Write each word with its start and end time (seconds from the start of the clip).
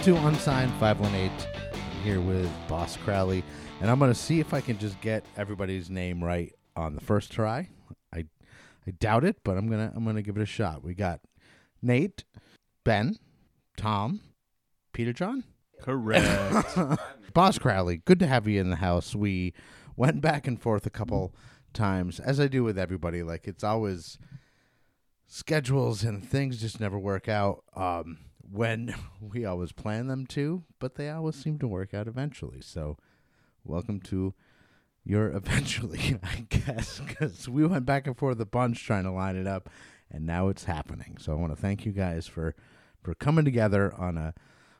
Welcome 0.00 0.22
to 0.22 0.28
Unsigned 0.28 0.72
518. 0.80 1.30
I'm 1.74 2.02
here 2.02 2.22
with 2.22 2.50
Boss 2.68 2.96
Crowley, 2.96 3.44
and 3.82 3.90
I'm 3.90 3.98
going 3.98 4.10
to 4.10 4.18
see 4.18 4.40
if 4.40 4.54
I 4.54 4.62
can 4.62 4.78
just 4.78 4.98
get 5.02 5.26
everybody's 5.36 5.90
name 5.90 6.24
right 6.24 6.54
on 6.74 6.94
the 6.94 7.02
first 7.02 7.30
try. 7.30 7.68
I 8.10 8.24
I 8.86 8.92
doubt 8.92 9.24
it, 9.24 9.36
but 9.44 9.58
I'm 9.58 9.68
gonna 9.68 9.92
I'm 9.94 10.06
gonna 10.06 10.22
give 10.22 10.38
it 10.38 10.42
a 10.42 10.46
shot. 10.46 10.82
We 10.82 10.94
got 10.94 11.20
Nate, 11.82 12.24
Ben, 12.82 13.18
Tom, 13.76 14.20
Peter 14.94 15.12
John. 15.12 15.44
Correct. 15.82 16.78
Boss 17.34 17.58
Crowley, 17.58 17.98
good 17.98 18.20
to 18.20 18.26
have 18.26 18.48
you 18.48 18.58
in 18.58 18.70
the 18.70 18.76
house. 18.76 19.14
We 19.14 19.52
went 19.96 20.22
back 20.22 20.46
and 20.46 20.58
forth 20.58 20.86
a 20.86 20.90
couple 20.90 21.34
times, 21.74 22.20
as 22.20 22.40
I 22.40 22.46
do 22.46 22.64
with 22.64 22.78
everybody. 22.78 23.22
Like 23.22 23.46
it's 23.46 23.62
always 23.62 24.16
schedules 25.26 26.02
and 26.04 26.26
things 26.26 26.58
just 26.58 26.80
never 26.80 26.98
work 26.98 27.28
out 27.28 27.64
um, 27.76 28.16
when 28.50 28.94
we 29.20 29.44
always 29.44 29.72
plan 29.72 30.06
them 30.06 30.26
to, 30.28 30.64
but 30.78 30.94
they 30.96 31.08
always 31.10 31.36
seem 31.36 31.58
to 31.58 31.68
work 31.68 31.94
out 31.94 32.06
eventually. 32.08 32.60
So, 32.60 32.96
welcome 33.64 34.00
to 34.00 34.34
your 35.04 35.28
eventually, 35.36 36.18
I 36.22 36.46
guess, 36.48 37.00
because 37.06 37.48
we 37.48 37.66
went 37.66 37.86
back 37.86 38.06
and 38.06 38.16
forth 38.16 38.40
a 38.40 38.46
bunch 38.46 38.84
trying 38.84 39.04
to 39.04 39.10
line 39.12 39.36
it 39.36 39.46
up, 39.46 39.68
and 40.10 40.26
now 40.26 40.48
it's 40.48 40.64
happening. 40.64 41.16
So 41.18 41.32
I 41.32 41.36
want 41.36 41.52
to 41.54 41.60
thank 41.60 41.84
you 41.86 41.92
guys 41.92 42.26
for 42.26 42.54
for 43.02 43.14
coming 43.14 43.44
together 43.44 43.94
on 43.96 44.18
a 44.18 44.34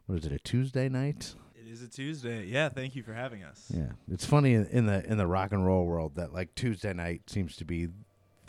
what 0.07 0.19
is 0.19 0.27
it 0.27 0.33
a 0.33 0.39
Tuesday 0.39 0.89
night? 0.89 1.35
it 1.55 1.71
is 1.73 1.83
a 1.83 1.89
Tuesday. 1.89 2.45
Yeah, 2.47 2.69
thank 2.69 2.97
you 2.97 3.03
for 3.05 3.15
having 3.15 3.45
us. 3.45 3.71
Yeah, 3.73 3.93
it's 4.11 4.25
funny 4.27 4.55
in- 4.55 4.67
in 4.67 4.87
the 4.87 5.05
in 5.09 5.17
the 5.19 5.27
rock 5.27 5.53
and 5.53 5.65
roll 5.65 5.87
world 5.87 6.17
that 6.17 6.33
like 6.33 6.55
Tuesday 6.55 6.93
night 6.93 7.31
seems 7.31 7.55
to 7.57 7.65
be 7.65 7.89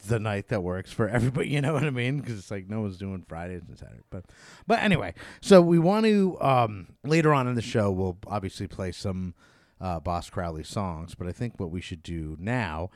the 0.07 0.19
night 0.19 0.47
that 0.49 0.63
works 0.63 0.91
for 0.91 1.07
everybody. 1.17 1.49
You 1.49 1.61
know 1.61 1.73
what 1.73 1.83
I 1.83 1.89
mean? 1.89 2.19
Because 2.19 2.37
it's 2.39 2.51
like 2.51 2.69
no 2.69 2.81
one's 2.81 2.97
doing 2.97 3.23
Fridays 3.27 3.63
and 3.67 3.77
Saturdays. 3.77 4.03
But 4.09 4.25
but 4.67 4.79
anyway, 4.79 5.13
so 5.41 5.61
we 5.61 5.79
want 5.79 6.05
to 6.05 6.37
um, 6.41 6.87
later 7.03 7.33
on 7.33 7.47
in 7.47 7.55
the 7.55 7.61
show 7.61 7.91
we'll 7.91 8.17
obviously 8.27 8.67
play 8.67 8.91
some 8.91 9.33
uh, 9.79 9.99
Boss 9.99 10.29
Crowley 10.29 10.63
songs. 10.63 11.15
But 11.15 11.27
I 11.27 11.31
think 11.31 11.59
what 11.59 11.71
we 11.71 11.81
should 11.81 12.03
do 12.03 12.35
now 12.39 12.89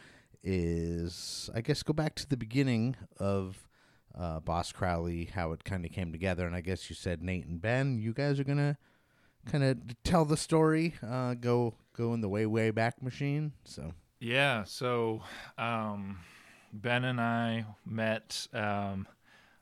is 0.43 1.49
I 1.55 1.61
guess 1.61 1.83
go 1.83 1.93
back 1.93 2.15
to 2.15 2.27
the 2.27 2.37
beginning 2.37 2.95
of. 3.19 3.61
Uh, 4.17 4.39
Boss 4.39 4.71
Crowley, 4.71 5.25
how 5.25 5.51
it 5.51 5.65
kind 5.65 5.83
of 5.83 5.91
came 5.91 6.13
together, 6.13 6.47
and 6.47 6.55
I 6.55 6.61
guess 6.61 6.89
you 6.89 6.95
said 6.95 7.21
Nate 7.21 7.47
and 7.47 7.61
Ben, 7.61 7.97
you 7.97 8.13
guys 8.13 8.39
are 8.39 8.45
gonna 8.45 8.77
kind 9.45 9.63
of 9.63 9.77
tell 10.03 10.25
the 10.25 10.37
story, 10.37 10.95
uh, 11.05 11.33
go 11.33 11.75
go 11.91 12.13
in 12.13 12.21
the 12.21 12.29
way 12.29 12.45
way 12.45 12.71
back 12.71 13.01
machine. 13.01 13.53
So 13.63 13.93
Yeah, 14.19 14.63
so 14.63 15.21
um, 15.57 16.19
Ben 16.81 17.03
and 17.03 17.19
I 17.21 17.65
met. 17.85 18.47
Um, 18.53 19.07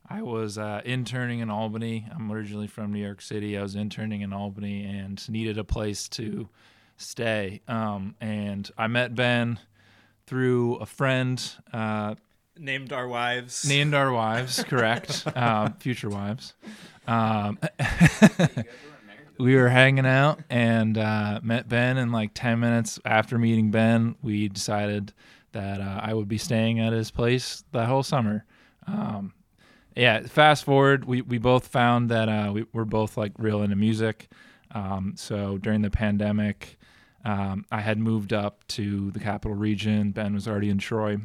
I 0.09 0.21
was 0.21 0.57
uh, 0.57 0.81
interning 0.83 1.39
in 1.39 1.49
Albany. 1.49 2.07
I'm 2.13 2.31
originally 2.31 2.67
from 2.67 2.91
New 2.91 2.99
York 3.03 3.21
City. 3.21 3.57
I 3.57 3.61
was 3.61 3.75
interning 3.75 4.21
in 4.21 4.33
Albany 4.33 4.83
and 4.83 5.27
needed 5.29 5.57
a 5.57 5.63
place 5.63 6.09
to 6.09 6.49
stay. 6.97 7.61
Um, 7.67 8.15
and 8.19 8.69
I 8.77 8.87
met 8.87 9.15
Ben 9.15 9.59
through 10.27 10.75
a 10.75 10.85
friend. 10.85 11.41
Uh, 11.71 12.15
Named 12.57 12.93
our 12.93 13.07
wives. 13.07 13.67
named 13.67 13.93
our 13.95 14.11
wives, 14.11 14.63
correct? 14.67 15.23
uh, 15.35 15.69
future 15.79 16.09
wives. 16.09 16.53
Um, 17.07 17.57
we 19.39 19.55
were 19.55 19.69
hanging 19.69 20.05
out 20.05 20.39
and 20.49 20.97
uh, 20.97 21.39
met 21.41 21.67
Ben, 21.67 21.97
and 21.97 22.11
like 22.11 22.31
10 22.35 22.59
minutes 22.59 22.99
after 23.05 23.39
meeting 23.39 23.71
Ben, 23.71 24.15
we 24.21 24.49
decided 24.49 25.13
that 25.53 25.81
uh, 25.81 25.99
I 26.03 26.13
would 26.13 26.27
be 26.27 26.37
staying 26.37 26.79
at 26.79 26.93
his 26.93 27.11
place 27.11 27.63
the 27.71 27.85
whole 27.85 28.03
summer. 28.03 28.45
Um, 28.85 29.33
yeah, 29.95 30.21
fast 30.21 30.65
forward, 30.65 31.05
we, 31.05 31.21
we 31.21 31.37
both 31.37 31.67
found 31.67 32.09
that 32.09 32.27
uh, 32.27 32.51
we, 32.51 32.65
we're 32.73 32.85
both 32.85 33.15
like 33.17 33.31
real 33.37 33.61
into 33.61 33.75
music. 33.75 34.27
Um, 34.71 35.13
so 35.15 35.57
during 35.57 35.81
the 35.81 35.91
pandemic, 35.91 36.77
um, 37.23 37.65
I 37.71 37.81
had 37.81 37.97
moved 37.99 38.33
up 38.33 38.67
to 38.69 39.11
the 39.11 39.19
capital 39.19 39.55
region. 39.55 40.11
Ben 40.11 40.33
was 40.33 40.47
already 40.47 40.69
in 40.69 40.79
Troy 40.79 41.17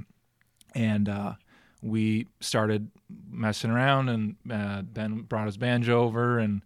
and 0.75 1.09
uh, 1.09 1.34
we 1.83 2.27
started 2.41 2.91
messing 3.31 3.71
around 3.71 4.09
and 4.09 4.37
uh, 4.50 4.83
ben 4.83 5.22
brought 5.22 5.47
his 5.47 5.56
banjo 5.56 6.03
over 6.03 6.38
and 6.38 6.62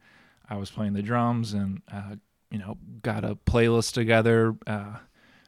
i 0.49 0.57
was 0.57 0.71
playing 0.71 0.93
the 0.93 1.03
drums 1.03 1.53
and 1.53 1.83
uh, 1.93 2.17
you 2.51 2.59
know 2.59 2.77
got 3.03 3.25
a 3.25 3.37
playlist 3.47 3.93
together 3.93 4.57
uh, 4.67 4.97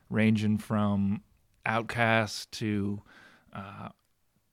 ranging 0.09 0.57
from 0.59 1.23
OutKast 1.67 2.51
to 2.53 3.01
uh, 3.53 3.89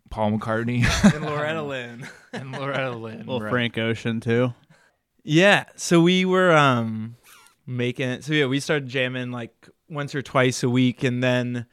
paul 0.09 0.31
mccartney 0.31 0.83
and 1.15 1.25
Loretta 1.25 1.61
Lynn. 1.71 2.07
and 2.33 2.51
loretta 2.51 2.91
lynn 2.95 3.19
little 3.19 3.41
right. 3.41 3.49
Frank 3.49 3.77
Ocean 3.77 4.19
too. 4.19 4.53
Yeah, 5.23 5.65
so 5.75 6.01
we 6.01 6.25
were 6.25 6.51
um 6.51 7.15
making 7.67 8.21
so 8.21 8.33
yeah, 8.33 8.47
we 8.47 8.59
started 8.59 8.89
jamming 8.89 9.31
like 9.31 9.69
once 9.89 10.15
or 10.15 10.21
twice 10.21 10.63
a 10.63 10.69
week 10.69 11.03
and 11.03 11.23
then 11.23 11.65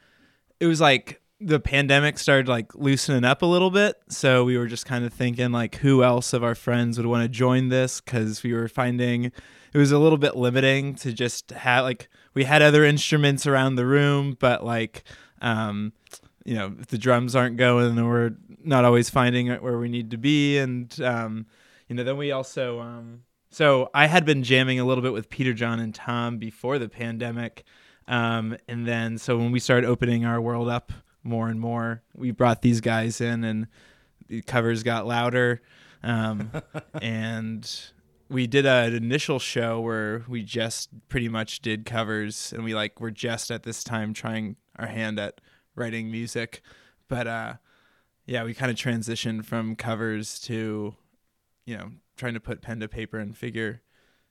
it 0.59 0.67
was 0.67 0.79
like 0.81 1.21
the 1.41 1.59
pandemic 1.59 2.19
started 2.19 2.47
like 2.49 2.75
loosening 2.75 3.23
up 3.23 3.41
a 3.41 3.45
little 3.45 3.71
bit, 3.71 3.95
so 4.09 4.43
we 4.43 4.57
were 4.57 4.67
just 4.67 4.85
kind 4.85 5.05
of 5.05 5.13
thinking 5.13 5.51
like 5.53 5.75
who 5.75 6.03
else 6.03 6.33
of 6.33 6.43
our 6.43 6.53
friends 6.55 6.97
would 6.97 7.07
want 7.07 7.23
to 7.23 7.29
join 7.29 7.69
this 7.69 8.01
cuz 8.01 8.43
we 8.43 8.53
were 8.53 8.67
finding 8.67 9.25
it 9.71 9.77
was 9.77 9.91
a 9.91 9.99
little 9.99 10.17
bit 10.17 10.35
limiting 10.35 10.95
to 10.95 11.13
just 11.13 11.51
have 11.51 11.83
like 11.85 12.09
we 12.33 12.43
had 12.43 12.61
other 12.61 12.83
instruments 12.83 13.47
around 13.47 13.75
the 13.75 13.85
room, 13.85 14.35
but 14.39 14.63
like 14.65 15.03
um 15.41 15.93
you 16.45 16.55
know, 16.55 16.73
if 16.79 16.87
the 16.87 16.97
drums 16.97 17.35
aren't 17.35 17.57
going 17.57 17.95
then 17.95 18.07
we're 18.07 18.33
not 18.63 18.85
always 18.85 19.09
finding 19.09 19.47
it 19.47 19.61
where 19.61 19.77
we 19.77 19.89
need 19.89 20.11
to 20.11 20.17
be 20.17 20.57
and 20.57 20.99
um 21.01 21.45
you 21.87 21.95
know, 21.95 22.03
then 22.03 22.17
we 22.17 22.31
also 22.31 22.79
um 22.79 23.21
so 23.51 23.89
I 23.93 24.05
had 24.05 24.25
been 24.25 24.43
jamming 24.43 24.79
a 24.79 24.85
little 24.85 25.01
bit 25.01 25.13
with 25.13 25.29
Peter 25.29 25.53
John 25.53 25.79
and 25.79 25.93
Tom 25.93 26.37
before 26.37 26.77
the 26.77 26.89
pandemic. 26.89 27.63
Um, 28.07 28.57
and 28.67 28.87
then 28.87 29.17
so 29.17 29.37
when 29.37 29.51
we 29.51 29.59
started 29.59 29.87
opening 29.87 30.25
our 30.25 30.39
world 30.39 30.69
up 30.69 30.91
more 31.23 31.49
and 31.49 31.59
more, 31.59 32.03
we 32.15 32.31
brought 32.31 32.61
these 32.61 32.81
guys 32.81 33.21
in 33.21 33.43
and 33.43 33.67
the 34.27 34.41
covers 34.43 34.83
got 34.83 35.07
louder. 35.07 35.61
Um, 36.03 36.51
and 37.01 37.69
we 38.29 38.45
did 38.45 38.65
an 38.65 38.93
initial 38.93 39.39
show 39.39 39.79
where 39.79 40.23
we 40.27 40.43
just 40.43 40.89
pretty 41.09 41.27
much 41.27 41.61
did 41.61 41.85
covers 41.85 42.53
and 42.53 42.63
we 42.63 42.75
like 42.75 43.01
were 43.01 43.11
just 43.11 43.49
at 43.49 43.63
this 43.63 43.83
time 43.83 44.13
trying 44.13 44.55
our 44.79 44.87
hand 44.87 45.19
at 45.19 45.41
writing 45.75 46.09
music. 46.09 46.61
But 47.07 47.27
uh 47.27 47.53
yeah, 48.25 48.43
we 48.43 48.53
kind 48.53 48.69
of 48.71 48.77
transitioned 48.77 49.45
from 49.45 49.75
covers 49.75 50.39
to 50.41 50.95
you 51.65 51.77
know, 51.77 51.91
trying 52.17 52.33
to 52.35 52.39
put 52.39 52.61
pen 52.61 52.79
to 52.79 52.87
paper 52.87 53.19
and 53.19 53.35
figure 53.37 53.81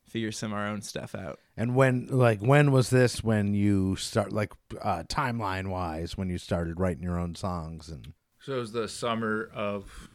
figure 0.05 0.33
some 0.33 0.53
of 0.53 0.59
our 0.59 0.67
own 0.67 0.81
stuff 0.81 1.15
out. 1.15 1.39
and 1.57 1.75
when 1.75 2.07
like 2.07 2.41
when 2.41 2.73
was 2.73 2.89
this 2.91 3.23
when 3.23 3.53
you 3.55 3.95
start 3.97 4.33
like 4.33 4.53
uh, 4.81 5.03
timeline 5.09 5.69
wise 5.69 6.17
when 6.17 6.31
you 6.31 6.39
started 6.39 6.81
writing 6.81 7.03
your 7.03 7.19
own 7.19 7.35
songs 7.35 7.91
and 7.91 8.15
so 8.41 8.55
it 8.55 8.59
was 8.59 8.73
the 8.73 8.89
summer 8.89 9.51
of 9.55 10.09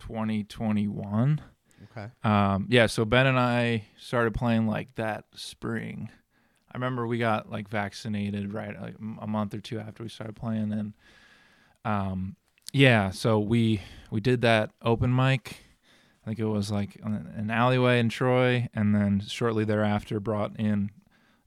2021 0.00 1.40
okay 1.92 2.08
Um, 2.24 2.66
yeah, 2.68 2.86
so 2.86 3.04
Ben 3.04 3.26
and 3.26 3.38
I 3.38 3.84
started 3.98 4.34
playing 4.34 4.66
like 4.66 4.94
that 4.96 5.24
spring. 5.34 6.10
I 6.76 6.78
remember 6.78 7.06
we 7.06 7.16
got 7.16 7.50
like 7.50 7.70
vaccinated 7.70 8.52
right 8.52 8.78
like 8.78 8.96
a 9.22 9.26
month 9.26 9.54
or 9.54 9.60
two 9.60 9.78
after 9.78 10.02
we 10.02 10.10
started 10.10 10.36
playing, 10.36 10.72
and 10.72 10.92
um, 11.86 12.36
yeah, 12.70 13.08
so 13.12 13.38
we 13.38 13.80
we 14.10 14.20
did 14.20 14.42
that 14.42 14.72
open 14.82 15.16
mic. 15.16 15.56
I 16.22 16.28
think 16.28 16.38
it 16.38 16.44
was 16.44 16.70
like 16.70 16.98
an 17.02 17.32
an 17.34 17.50
alleyway 17.50 17.98
in 17.98 18.10
Troy, 18.10 18.68
and 18.74 18.94
then 18.94 19.22
shortly 19.26 19.64
thereafter 19.64 20.20
brought 20.20 20.60
in, 20.60 20.90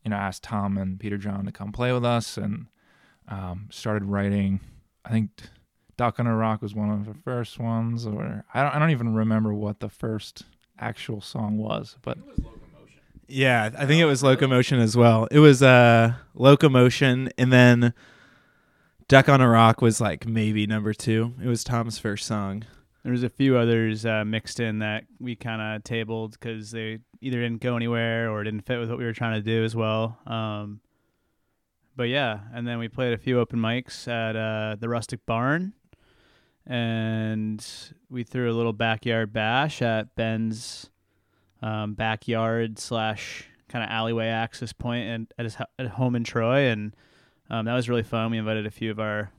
you 0.03 0.09
know, 0.09 0.15
asked 0.15 0.41
Tom 0.41 0.79
and 0.79 0.99
Peter 0.99 1.19
John 1.19 1.45
to 1.45 1.51
come 1.51 1.71
play 1.71 1.93
with 1.93 2.03
us, 2.03 2.35
and 2.35 2.65
um, 3.27 3.67
started 3.69 4.05
writing. 4.05 4.61
I 5.05 5.11
think 5.11 5.29
Duck 5.95 6.19
on 6.19 6.25
a 6.25 6.35
Rock 6.35 6.63
was 6.63 6.73
one 6.73 6.89
of 6.89 7.05
the 7.05 7.13
first 7.13 7.59
ones, 7.59 8.07
or 8.07 8.45
I 8.51 8.63
don't, 8.63 8.75
I 8.75 8.79
don't 8.79 8.89
even 8.89 9.13
remember 9.13 9.53
what 9.53 9.79
the 9.79 9.89
first 9.89 10.41
actual 10.79 11.21
song 11.21 11.59
was, 11.59 11.97
but 12.01 12.17
Yeah, 13.31 13.69
I 13.77 13.85
think 13.85 14.01
it 14.01 14.05
was 14.05 14.23
Locomotion 14.23 14.79
as 14.79 14.97
well. 14.97 15.27
It 15.29 15.39
was 15.39 15.61
uh 15.61 16.13
Locomotion 16.33 17.29
and 17.37 17.53
then 17.53 17.93
Duck 19.07 19.29
on 19.29 19.39
a 19.39 19.47
Rock 19.47 19.81
was 19.81 20.01
like 20.01 20.27
maybe 20.27 20.67
number 20.67 20.93
2. 20.93 21.35
It 21.43 21.47
was 21.47 21.63
Tom's 21.63 21.97
first 21.97 22.25
song. 22.25 22.63
There 23.03 23.11
was 23.11 23.23
a 23.23 23.29
few 23.29 23.57
others 23.57 24.05
uh, 24.05 24.25
mixed 24.25 24.59
in 24.59 24.79
that 24.79 25.05
we 25.19 25.35
kind 25.35 25.61
of 25.61 25.83
tabled 25.83 26.33
because 26.33 26.71
they 26.71 26.99
either 27.21 27.41
didn't 27.41 27.61
go 27.61 27.75
anywhere 27.75 28.29
or 28.29 28.43
didn't 28.43 28.65
fit 28.67 28.79
with 28.79 28.89
what 28.89 28.97
we 28.99 29.05
were 29.05 29.13
trying 29.13 29.35
to 29.35 29.41
do 29.41 29.63
as 29.63 29.75
well. 29.75 30.19
Um, 30.27 30.81
but 31.95 32.09
yeah, 32.09 32.39
and 32.53 32.67
then 32.67 32.77
we 32.77 32.87
played 32.87 33.13
a 33.13 33.17
few 33.17 33.39
open 33.39 33.57
mics 33.57 34.07
at 34.07 34.35
uh, 34.35 34.75
the 34.79 34.89
Rustic 34.89 35.25
Barn, 35.25 35.73
and 36.67 37.65
we 38.09 38.23
threw 38.23 38.51
a 38.51 38.53
little 38.53 38.73
backyard 38.73 39.33
bash 39.33 39.81
at 39.81 40.15
Ben's 40.15 40.91
um, 41.61 41.93
backyard 41.93 42.79
slash 42.79 43.45
kind 43.67 43.83
of 43.83 43.89
alleyway 43.91 44.27
access 44.27 44.73
point 44.73 45.07
and 45.07 45.33
at 45.37 45.45
his 45.45 45.55
ho- 45.55 45.65
at 45.77 45.87
home 45.87 46.15
in 46.15 46.23
Troy, 46.23 46.67
and 46.69 46.95
um, 47.49 47.65
that 47.65 47.73
was 47.73 47.89
really 47.89 48.03
fun. 48.03 48.31
We 48.31 48.37
invited 48.37 48.65
a 48.65 48.71
few 48.71 48.91
of 48.91 48.99
our 48.99 49.31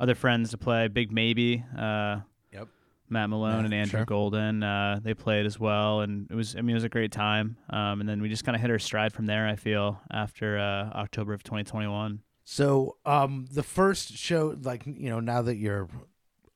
other 0.00 0.14
friends 0.14 0.50
to 0.50 0.58
play. 0.58 0.88
Big 0.88 1.10
Maybe, 1.12 1.64
uh, 1.76 2.20
Yep. 2.52 2.68
Matt 3.10 3.30
Malone 3.30 3.60
Yeah, 3.60 3.64
and 3.64 3.74
Andrew 3.74 3.98
sure. 4.00 4.04
Golden. 4.06 4.62
Uh, 4.62 5.00
they 5.02 5.14
played 5.14 5.44
as 5.46 5.58
well, 5.58 6.00
and 6.02 6.30
it 6.30 6.34
was 6.34 6.54
I 6.56 6.60
mean 6.60 6.70
it 6.70 6.74
was 6.74 6.84
a 6.84 6.88
great 6.88 7.10
time. 7.12 7.56
Um, 7.70 8.00
and 8.00 8.08
then 8.08 8.22
we 8.22 8.28
just 8.28 8.44
kind 8.44 8.54
of 8.54 8.60
hit 8.62 8.70
our 8.70 8.78
stride 8.78 9.12
from 9.12 9.26
there. 9.26 9.46
I 9.46 9.56
feel 9.56 10.00
after 10.10 10.58
uh, 10.58 10.90
October 10.96 11.32
of 11.34 11.42
2021. 11.42 12.20
So, 12.44 12.96
um, 13.04 13.46
the 13.52 13.62
first 13.62 14.16
show, 14.16 14.56
like 14.62 14.86
you 14.86 15.10
know, 15.10 15.20
now 15.20 15.42
that 15.42 15.56
you're 15.56 15.88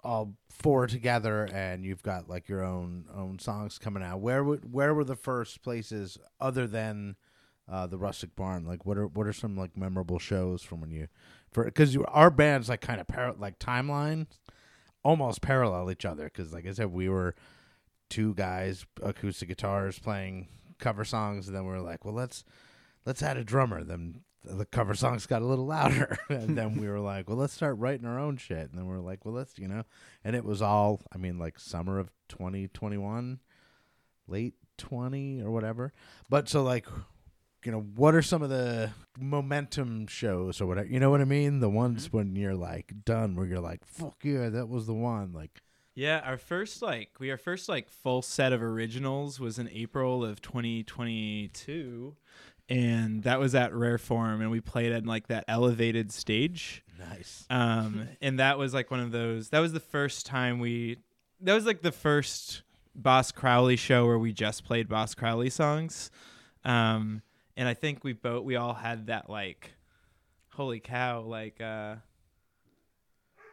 all 0.04 0.34
four 0.50 0.86
together 0.86 1.44
and 1.52 1.84
you've 1.84 2.02
got 2.02 2.28
like 2.28 2.48
your 2.48 2.62
own 2.64 3.06
own 3.14 3.38
songs 3.38 3.78
coming 3.78 4.02
out, 4.02 4.20
where 4.20 4.42
would 4.42 4.72
where 4.72 4.94
were 4.94 5.04
the 5.04 5.16
first 5.16 5.62
places 5.62 6.18
other 6.40 6.66
than 6.66 7.16
uh, 7.70 7.86
the 7.86 7.98
Rustic 7.98 8.34
Barn? 8.34 8.66
Like, 8.66 8.84
what 8.84 8.98
are 8.98 9.06
what 9.06 9.26
are 9.26 9.32
some 9.32 9.56
like 9.56 9.76
memorable 9.76 10.18
shows 10.18 10.62
from 10.62 10.80
when 10.80 10.90
you 10.90 11.08
for 11.50 11.64
because 11.64 11.96
our 12.08 12.30
bands 12.30 12.68
like 12.68 12.80
kind 12.80 13.00
of 13.00 13.08
par- 13.08 13.34
like 13.38 13.58
timeline 13.58 14.26
almost 15.04 15.40
parallel 15.42 15.90
each 15.90 16.04
other 16.04 16.24
because 16.24 16.52
like 16.52 16.66
I 16.66 16.72
said, 16.72 16.92
we 16.92 17.08
were 17.08 17.34
two 18.08 18.34
guys 18.34 18.84
acoustic 19.02 19.48
guitars 19.48 19.98
playing 19.98 20.48
cover 20.78 21.04
songs, 21.04 21.46
and 21.46 21.56
then 21.56 21.64
we 21.64 21.72
were 21.72 21.80
like, 21.80 22.04
well, 22.04 22.14
let's 22.14 22.44
let's 23.06 23.22
add 23.22 23.36
a 23.36 23.44
drummer. 23.44 23.82
Then 23.84 24.20
the 24.44 24.64
cover 24.64 24.94
songs 24.94 25.26
got 25.26 25.42
a 25.42 25.46
little 25.46 25.66
louder, 25.66 26.18
and 26.28 26.56
then 26.56 26.80
we 26.80 26.88
were 26.88 27.00
like, 27.00 27.28
well, 27.28 27.38
let's 27.38 27.52
start 27.52 27.78
writing 27.78 28.06
our 28.06 28.18
own 28.18 28.36
shit. 28.36 28.70
And 28.70 28.74
then 28.74 28.86
we 28.86 28.94
are 28.94 29.00
like, 29.00 29.24
well, 29.24 29.34
let's 29.34 29.58
you 29.58 29.68
know, 29.68 29.84
and 30.24 30.36
it 30.36 30.44
was 30.44 30.62
all 30.62 31.00
I 31.14 31.18
mean, 31.18 31.38
like 31.38 31.58
summer 31.58 31.98
of 31.98 32.10
twenty 32.28 32.68
twenty 32.68 32.98
one, 32.98 33.40
late 34.26 34.54
twenty 34.78 35.40
or 35.40 35.50
whatever. 35.50 35.92
But 36.28 36.48
so 36.48 36.62
like. 36.62 36.86
You 37.64 37.70
know 37.70 37.86
what 37.94 38.16
are 38.16 38.22
some 38.22 38.42
of 38.42 38.50
the 38.50 38.90
momentum 39.16 40.08
shows 40.08 40.60
or 40.60 40.66
whatever? 40.66 40.88
You 40.88 40.98
know 40.98 41.10
what 41.10 41.20
I 41.20 41.24
mean. 41.24 41.60
The 41.60 41.70
ones 41.70 42.08
mm-hmm. 42.08 42.16
when 42.16 42.34
you're 42.34 42.56
like 42.56 42.92
done, 43.04 43.36
where 43.36 43.46
you're 43.46 43.60
like, 43.60 43.84
"Fuck 43.84 44.16
yeah, 44.24 44.48
that 44.48 44.68
was 44.68 44.88
the 44.88 44.94
one." 44.94 45.32
Like, 45.32 45.62
Yeah, 45.94 46.22
our 46.24 46.38
first 46.38 46.80
like 46.80 47.10
we 47.18 47.30
our 47.30 47.36
first 47.36 47.68
like 47.68 47.90
full 47.90 48.22
set 48.22 48.52
of 48.52 48.62
originals 48.62 49.38
was 49.38 49.58
in 49.58 49.68
April 49.68 50.24
of 50.24 50.40
2022, 50.40 52.16
and 52.68 53.22
that 53.24 53.38
was 53.38 53.54
at 53.54 53.74
Rare 53.74 53.98
Form, 53.98 54.40
and 54.40 54.50
we 54.50 54.60
played 54.60 54.92
at 54.92 55.06
like 55.06 55.28
that 55.28 55.44
elevated 55.48 56.12
stage. 56.12 56.82
nice. 56.98 57.44
Um, 57.50 58.08
and 58.20 58.38
that 58.38 58.58
was 58.58 58.74
like 58.74 58.90
one 58.90 59.00
of 59.00 59.12
those. 59.12 59.50
That 59.50 59.60
was 59.60 59.72
the 59.72 59.80
first 59.80 60.26
time 60.26 60.58
we. 60.58 60.98
That 61.40 61.54
was 61.54 61.66
like 61.66 61.82
the 61.82 61.92
first 61.92 62.62
Boss 62.94 63.32
Crowley 63.32 63.76
show 63.76 64.06
where 64.06 64.18
we 64.18 64.32
just 64.32 64.64
played 64.64 64.88
Boss 64.88 65.14
Crowley 65.14 65.50
songs. 65.50 66.10
Um, 66.64 67.22
and 67.56 67.68
I 67.68 67.74
think 67.74 68.04
we 68.04 68.12
both 68.12 68.44
we 68.44 68.56
all 68.56 68.74
had 68.74 69.06
that 69.06 69.28
like, 69.28 69.72
holy 70.50 70.80
cow! 70.80 71.22
Like, 71.22 71.60
uh, 71.60 71.96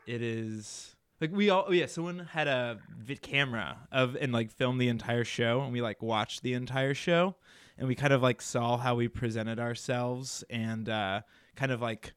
it 0.06 0.22
is 0.22 0.96
like 1.22 1.32
we 1.32 1.50
all 1.50 1.66
oh 1.68 1.72
yeah. 1.72 1.86
Someone 1.86 2.20
had 2.32 2.48
a 2.48 2.80
vid 2.98 3.22
camera 3.22 3.78
of 3.92 4.16
and 4.20 4.32
like 4.32 4.52
filmed 4.52 4.80
the 4.80 4.88
entire 4.88 5.24
show, 5.24 5.62
and 5.62 5.74
we 5.74 5.82
like 5.82 6.02
watched 6.02 6.44
the 6.44 6.54
entire 6.54 6.94
show, 6.94 7.36
and 7.80 7.88
we 7.88 7.96
kind 7.96 8.14
of 8.14 8.22
like 8.22 8.42
saw 8.42 8.78
how 8.78 8.96
we 8.96 9.08
presented 9.08 9.60
ourselves, 9.60 10.44
and 10.50 10.88
uh, 10.88 11.22
kind 11.56 11.72
of 11.72 11.82
like 11.82 12.14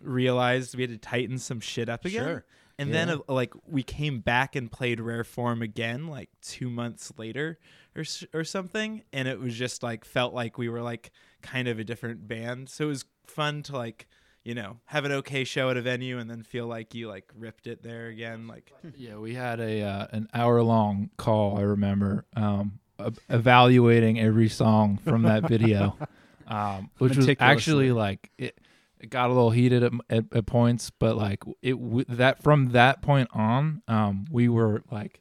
realized 0.00 0.74
we 0.74 0.82
had 0.82 0.90
to 0.90 0.98
tighten 0.98 1.38
some 1.38 1.60
shit 1.60 1.88
up 1.88 2.04
again. 2.04 2.24
Sure. 2.24 2.44
And 2.78 2.92
then 2.92 3.10
uh, 3.10 3.18
like 3.28 3.52
we 3.66 3.82
came 3.82 4.20
back 4.20 4.56
and 4.56 4.70
played 4.70 5.00
rare 5.00 5.24
form 5.24 5.62
again 5.62 6.08
like 6.08 6.30
2 6.42 6.68
months 6.68 7.12
later 7.16 7.58
or 7.94 8.04
or 8.32 8.44
something 8.44 9.02
and 9.12 9.28
it 9.28 9.38
was 9.38 9.54
just 9.54 9.82
like 9.82 10.04
felt 10.04 10.34
like 10.34 10.58
we 10.58 10.68
were 10.68 10.82
like 10.82 11.12
kind 11.42 11.68
of 11.68 11.78
a 11.78 11.84
different 11.84 12.26
band. 12.26 12.68
So 12.68 12.86
it 12.86 12.88
was 12.88 13.04
fun 13.26 13.62
to 13.64 13.76
like, 13.76 14.08
you 14.42 14.54
know, 14.54 14.78
have 14.86 15.04
an 15.04 15.12
okay 15.12 15.44
show 15.44 15.70
at 15.70 15.76
a 15.76 15.82
venue 15.82 16.18
and 16.18 16.28
then 16.28 16.42
feel 16.42 16.66
like 16.66 16.94
you 16.94 17.08
like 17.08 17.30
ripped 17.36 17.66
it 17.66 17.82
there 17.82 18.06
again 18.06 18.48
like 18.48 18.72
Yeah, 18.96 19.16
we 19.16 19.34
had 19.34 19.60
a 19.60 19.82
uh, 19.82 20.06
an 20.10 20.28
hour 20.34 20.62
long 20.62 21.10
call. 21.16 21.58
I 21.58 21.62
remember 21.62 22.24
um, 22.34 22.80
evaluating 23.28 24.20
every 24.20 24.48
song 24.48 24.98
from 24.98 25.22
that 25.22 25.48
video, 25.48 25.96
um, 26.46 26.90
which 26.98 27.16
was 27.16 27.28
actually 27.40 27.92
like 27.92 28.30
it, 28.38 28.58
it 29.00 29.10
got 29.10 29.30
a 29.30 29.32
little 29.32 29.50
heated 29.50 29.82
at, 29.82 29.92
at, 30.10 30.24
at 30.32 30.46
points, 30.46 30.90
but 30.90 31.16
like 31.16 31.42
it 31.60 31.72
w- 31.72 32.04
that 32.08 32.42
from 32.42 32.70
that 32.70 33.02
point 33.02 33.28
on, 33.32 33.82
um, 33.88 34.26
we 34.30 34.48
were 34.48 34.82
like 34.90 35.20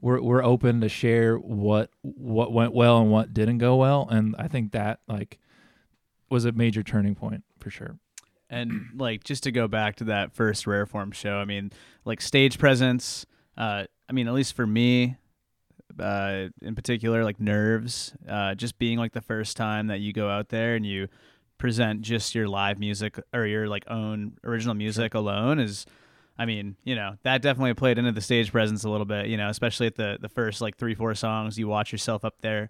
we're 0.00 0.20
we're 0.20 0.42
open 0.42 0.80
to 0.80 0.88
share 0.88 1.36
what 1.36 1.90
what 2.02 2.52
went 2.52 2.72
well 2.72 2.98
and 2.98 3.10
what 3.10 3.32
didn't 3.32 3.58
go 3.58 3.76
well, 3.76 4.08
and 4.10 4.34
I 4.38 4.48
think 4.48 4.72
that 4.72 5.00
like 5.06 5.38
was 6.30 6.44
a 6.44 6.52
major 6.52 6.82
turning 6.82 7.14
point 7.14 7.44
for 7.58 7.70
sure. 7.70 7.98
And 8.48 8.86
like 8.96 9.22
just 9.22 9.44
to 9.44 9.52
go 9.52 9.68
back 9.68 9.96
to 9.96 10.04
that 10.04 10.32
first 10.32 10.66
rare 10.66 10.86
form 10.86 11.12
show, 11.12 11.36
I 11.36 11.44
mean, 11.44 11.70
like 12.04 12.20
stage 12.20 12.58
presence. 12.58 13.26
Uh, 13.56 13.84
I 14.08 14.12
mean, 14.12 14.26
at 14.26 14.34
least 14.34 14.54
for 14.54 14.66
me, 14.66 15.16
uh, 16.00 16.48
in 16.62 16.74
particular, 16.74 17.24
like 17.24 17.40
nerves. 17.40 18.12
Uh, 18.28 18.54
just 18.54 18.78
being 18.78 18.98
like 18.98 19.12
the 19.12 19.20
first 19.20 19.56
time 19.56 19.88
that 19.88 20.00
you 20.00 20.12
go 20.12 20.28
out 20.28 20.48
there 20.48 20.74
and 20.74 20.84
you 20.84 21.08
present 21.58 22.00
just 22.02 22.34
your 22.34 22.48
live 22.48 22.78
music 22.78 23.20
or 23.34 23.46
your 23.46 23.68
like 23.68 23.84
own 23.88 24.32
original 24.44 24.74
music 24.74 25.14
alone 25.14 25.58
is. 25.58 25.86
I 26.38 26.46
mean, 26.46 26.76
you 26.84 26.94
know, 26.94 27.18
that 27.22 27.42
definitely 27.42 27.74
played 27.74 27.98
into 27.98 28.12
the 28.12 28.22
stage 28.22 28.50
presence 28.50 28.84
a 28.84 28.88
little 28.88 29.04
bit, 29.04 29.26
you 29.26 29.36
know, 29.36 29.50
especially 29.50 29.88
at 29.88 29.96
the 29.96 30.16
the 30.18 30.28
first 30.30 30.62
like 30.62 30.76
3 30.78 30.94
4 30.94 31.14
songs, 31.14 31.58
you 31.58 31.68
watch 31.68 31.92
yourself 31.92 32.24
up 32.24 32.36
there 32.40 32.60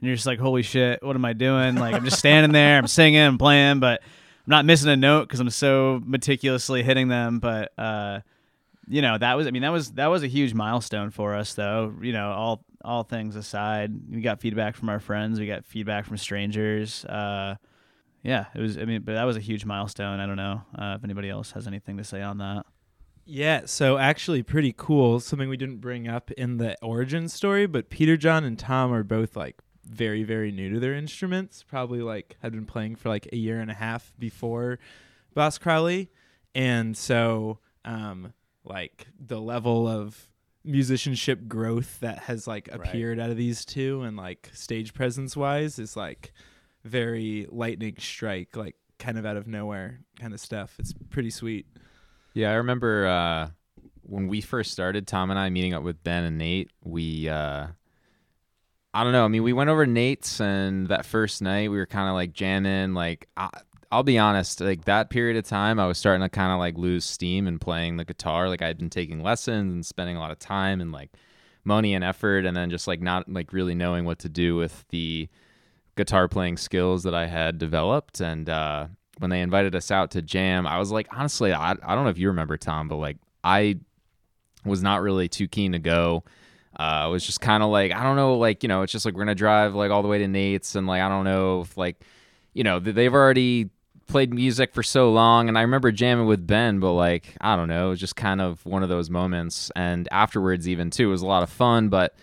and 0.00 0.06
you're 0.06 0.16
just 0.16 0.26
like, 0.26 0.40
"Holy 0.40 0.62
shit, 0.62 1.00
what 1.02 1.14
am 1.14 1.24
I 1.24 1.32
doing?" 1.32 1.76
Like 1.76 1.94
I'm 1.94 2.04
just 2.04 2.18
standing 2.18 2.50
there, 2.52 2.78
I'm 2.78 2.88
singing, 2.88 3.20
I'm 3.20 3.38
playing, 3.38 3.78
but 3.78 4.00
I'm 4.02 4.50
not 4.50 4.64
missing 4.64 4.90
a 4.90 4.96
note 4.96 5.28
cuz 5.28 5.38
I'm 5.38 5.50
so 5.50 6.02
meticulously 6.04 6.82
hitting 6.82 7.06
them, 7.06 7.38
but 7.38 7.72
uh 7.78 8.20
you 8.90 9.02
know, 9.02 9.16
that 9.16 9.36
was 9.36 9.46
I 9.46 9.52
mean, 9.52 9.62
that 9.62 9.70
was 9.70 9.92
that 9.92 10.08
was 10.08 10.24
a 10.24 10.26
huge 10.26 10.52
milestone 10.52 11.10
for 11.10 11.36
us 11.36 11.54
though. 11.54 11.94
You 12.02 12.12
know, 12.12 12.32
all 12.32 12.64
all 12.84 13.04
things 13.04 13.36
aside, 13.36 13.92
we 14.10 14.20
got 14.20 14.40
feedback 14.40 14.74
from 14.74 14.88
our 14.88 14.98
friends, 14.98 15.38
we 15.38 15.46
got 15.46 15.64
feedback 15.64 16.06
from 16.06 16.16
strangers. 16.16 17.04
Uh 17.04 17.54
yeah, 18.24 18.46
it 18.52 18.60
was 18.60 18.76
I 18.76 18.84
mean, 18.84 19.02
but 19.02 19.14
that 19.14 19.24
was 19.24 19.36
a 19.36 19.40
huge 19.40 19.64
milestone. 19.64 20.18
I 20.18 20.26
don't 20.26 20.36
know 20.36 20.62
uh, 20.76 20.96
if 20.98 21.04
anybody 21.04 21.30
else 21.30 21.52
has 21.52 21.68
anything 21.68 21.98
to 21.98 22.04
say 22.04 22.20
on 22.20 22.38
that. 22.38 22.66
Yeah, 23.24 23.62
so 23.66 23.96
actually 23.96 24.42
pretty 24.42 24.74
cool. 24.76 25.20
Something 25.20 25.48
we 25.48 25.56
didn't 25.56 25.78
bring 25.78 26.08
up 26.08 26.32
in 26.32 26.56
the 26.56 26.76
origin 26.82 27.28
story, 27.28 27.66
but 27.66 27.90
Peter 27.90 28.16
John 28.16 28.42
and 28.42 28.58
Tom 28.58 28.92
are 28.92 29.04
both 29.04 29.36
like 29.36 29.60
very 29.84 30.24
very 30.24 30.50
new 30.50 30.68
to 30.74 30.80
their 30.80 30.94
instruments. 30.94 31.62
Probably 31.62 32.00
like 32.00 32.36
had 32.42 32.50
been 32.50 32.66
playing 32.66 32.96
for 32.96 33.08
like 33.08 33.28
a 33.32 33.36
year 33.36 33.60
and 33.60 33.70
a 33.70 33.74
half 33.74 34.12
before 34.18 34.80
Boss 35.32 35.58
Crowley, 35.58 36.10
and 36.56 36.96
so 36.96 37.60
um 37.84 38.32
like 38.64 39.06
the 39.18 39.40
level 39.40 39.86
of 39.88 40.28
musicianship 40.64 41.48
growth 41.48 41.98
that 42.00 42.18
has 42.20 42.46
like 42.46 42.68
Right. 42.70 42.80
appeared 42.88 43.18
out 43.18 43.30
of 43.30 43.36
these 43.36 43.64
two 43.64 44.02
and 44.02 44.16
like 44.16 44.50
stage 44.52 44.92
presence 44.92 45.36
wise 45.36 45.78
is 45.78 45.96
like 45.96 46.32
very 46.84 47.46
lightning 47.50 47.94
strike 47.98 48.54
like 48.56 48.76
kind 48.98 49.16
of 49.18 49.24
out 49.24 49.36
of 49.38 49.46
nowhere 49.46 50.00
kind 50.18 50.34
of 50.34 50.40
stuff. 50.40 50.76
It's 50.78 50.92
pretty 51.08 51.30
sweet. 51.30 51.66
Yeah, 52.34 52.50
I 52.50 52.54
remember 52.54 53.06
uh, 53.06 53.48
when 54.02 54.28
we 54.28 54.40
first 54.42 54.70
started, 54.72 55.06
Tom 55.06 55.30
and 55.30 55.38
I 55.38 55.48
meeting 55.50 55.72
up 55.74 55.82
with 55.82 56.02
Ben 56.04 56.24
and 56.24 56.36
Nate. 56.38 56.70
We, 56.84 57.28
uh, 57.28 57.68
I 58.92 59.02
don't 59.04 59.12
know. 59.12 59.24
I 59.24 59.28
mean, 59.28 59.42
we 59.42 59.52
went 59.52 59.70
over 59.70 59.86
Nate's, 59.86 60.40
and 60.40 60.88
that 60.88 61.06
first 61.06 61.40
night 61.42 61.70
we 61.70 61.76
were 61.78 61.86
kind 61.86 62.08
of 62.08 62.14
like 62.14 62.32
jamming. 62.32 62.92
Like, 62.92 63.28
I, 63.36 63.48
I'll 63.92 64.04
be 64.04 64.18
honest, 64.18 64.60
like 64.60 64.84
that 64.84 65.10
period 65.10 65.36
of 65.36 65.44
time, 65.44 65.80
I 65.80 65.86
was 65.86 65.98
starting 65.98 66.22
to 66.22 66.28
kind 66.28 66.52
of 66.52 66.58
like 66.60 66.78
lose 66.78 67.04
steam 67.04 67.48
and 67.48 67.60
playing 67.60 67.96
the 67.96 68.04
guitar. 68.04 68.48
Like, 68.48 68.62
I 68.62 68.68
had 68.68 68.78
been 68.78 68.90
taking 68.90 69.22
lessons 69.22 69.72
and 69.72 69.84
spending 69.84 70.16
a 70.16 70.20
lot 70.20 70.30
of 70.30 70.38
time 70.38 70.80
and 70.80 70.92
like 70.92 71.10
money 71.64 71.94
and 71.94 72.04
effort, 72.04 72.46
and 72.46 72.56
then 72.56 72.70
just 72.70 72.86
like 72.86 73.00
not 73.00 73.28
like 73.28 73.52
really 73.52 73.74
knowing 73.74 74.04
what 74.04 74.20
to 74.20 74.28
do 74.28 74.54
with 74.54 74.84
the 74.90 75.28
guitar 75.96 76.28
playing 76.28 76.56
skills 76.56 77.02
that 77.02 77.14
I 77.14 77.26
had 77.26 77.58
developed. 77.58 78.20
And 78.20 78.48
uh, 78.48 78.86
when 79.18 79.30
they 79.30 79.40
invited 79.40 79.74
us 79.74 79.90
out 79.90 80.12
to 80.12 80.22
jam, 80.22 80.66
I 80.66 80.78
was 80.78 80.92
like, 80.92 81.08
honestly, 81.10 81.52
I, 81.52 81.72
I 81.72 81.94
don't 81.94 82.04
know 82.04 82.10
if 82.10 82.18
you 82.18 82.28
remember 82.28 82.56
Tom, 82.56 82.86
but 82.86 82.96
like 82.96 83.16
I 83.42 83.78
was 84.64 84.82
not 84.82 85.02
really 85.02 85.28
too 85.28 85.48
keen 85.48 85.72
to 85.72 85.78
go. 85.78 86.22
Uh, 86.78 86.82
I 86.82 87.06
was 87.08 87.26
just 87.26 87.40
kind 87.40 87.62
of 87.62 87.70
like, 87.70 87.92
I 87.92 88.04
don't 88.04 88.16
know, 88.16 88.36
like, 88.36 88.62
you 88.62 88.68
know, 88.68 88.82
it's 88.82 88.92
just 88.92 89.04
like 89.04 89.14
we're 89.14 89.24
going 89.24 89.28
to 89.28 89.34
drive 89.34 89.74
like 89.74 89.90
all 89.90 90.02
the 90.02 90.08
way 90.08 90.18
to 90.18 90.28
Nate's 90.28 90.76
and 90.76 90.86
like, 90.86 91.02
I 91.02 91.08
don't 91.08 91.24
know 91.24 91.62
if 91.62 91.76
like, 91.76 92.02
you 92.54 92.62
know, 92.62 92.78
they've 92.78 93.12
already 93.12 93.68
played 94.10 94.34
music 94.34 94.74
for 94.74 94.82
so 94.82 95.10
long. 95.10 95.48
And 95.48 95.56
I 95.56 95.62
remember 95.62 95.92
jamming 95.92 96.26
with 96.26 96.46
Ben, 96.46 96.80
but 96.80 96.92
like, 96.92 97.36
I 97.40 97.56
don't 97.56 97.68
know, 97.68 97.86
it 97.86 97.90
was 97.90 98.00
just 98.00 98.16
kind 98.16 98.40
of 98.40 98.64
one 98.66 98.82
of 98.82 98.88
those 98.88 99.08
moments. 99.10 99.70
And 99.76 100.08
afterwards, 100.10 100.68
even 100.68 100.90
too, 100.90 101.08
it 101.08 101.12
was 101.12 101.22
a 101.22 101.26
lot 101.26 101.42
of 101.42 101.50
fun. 101.50 101.88
But 101.88 102.14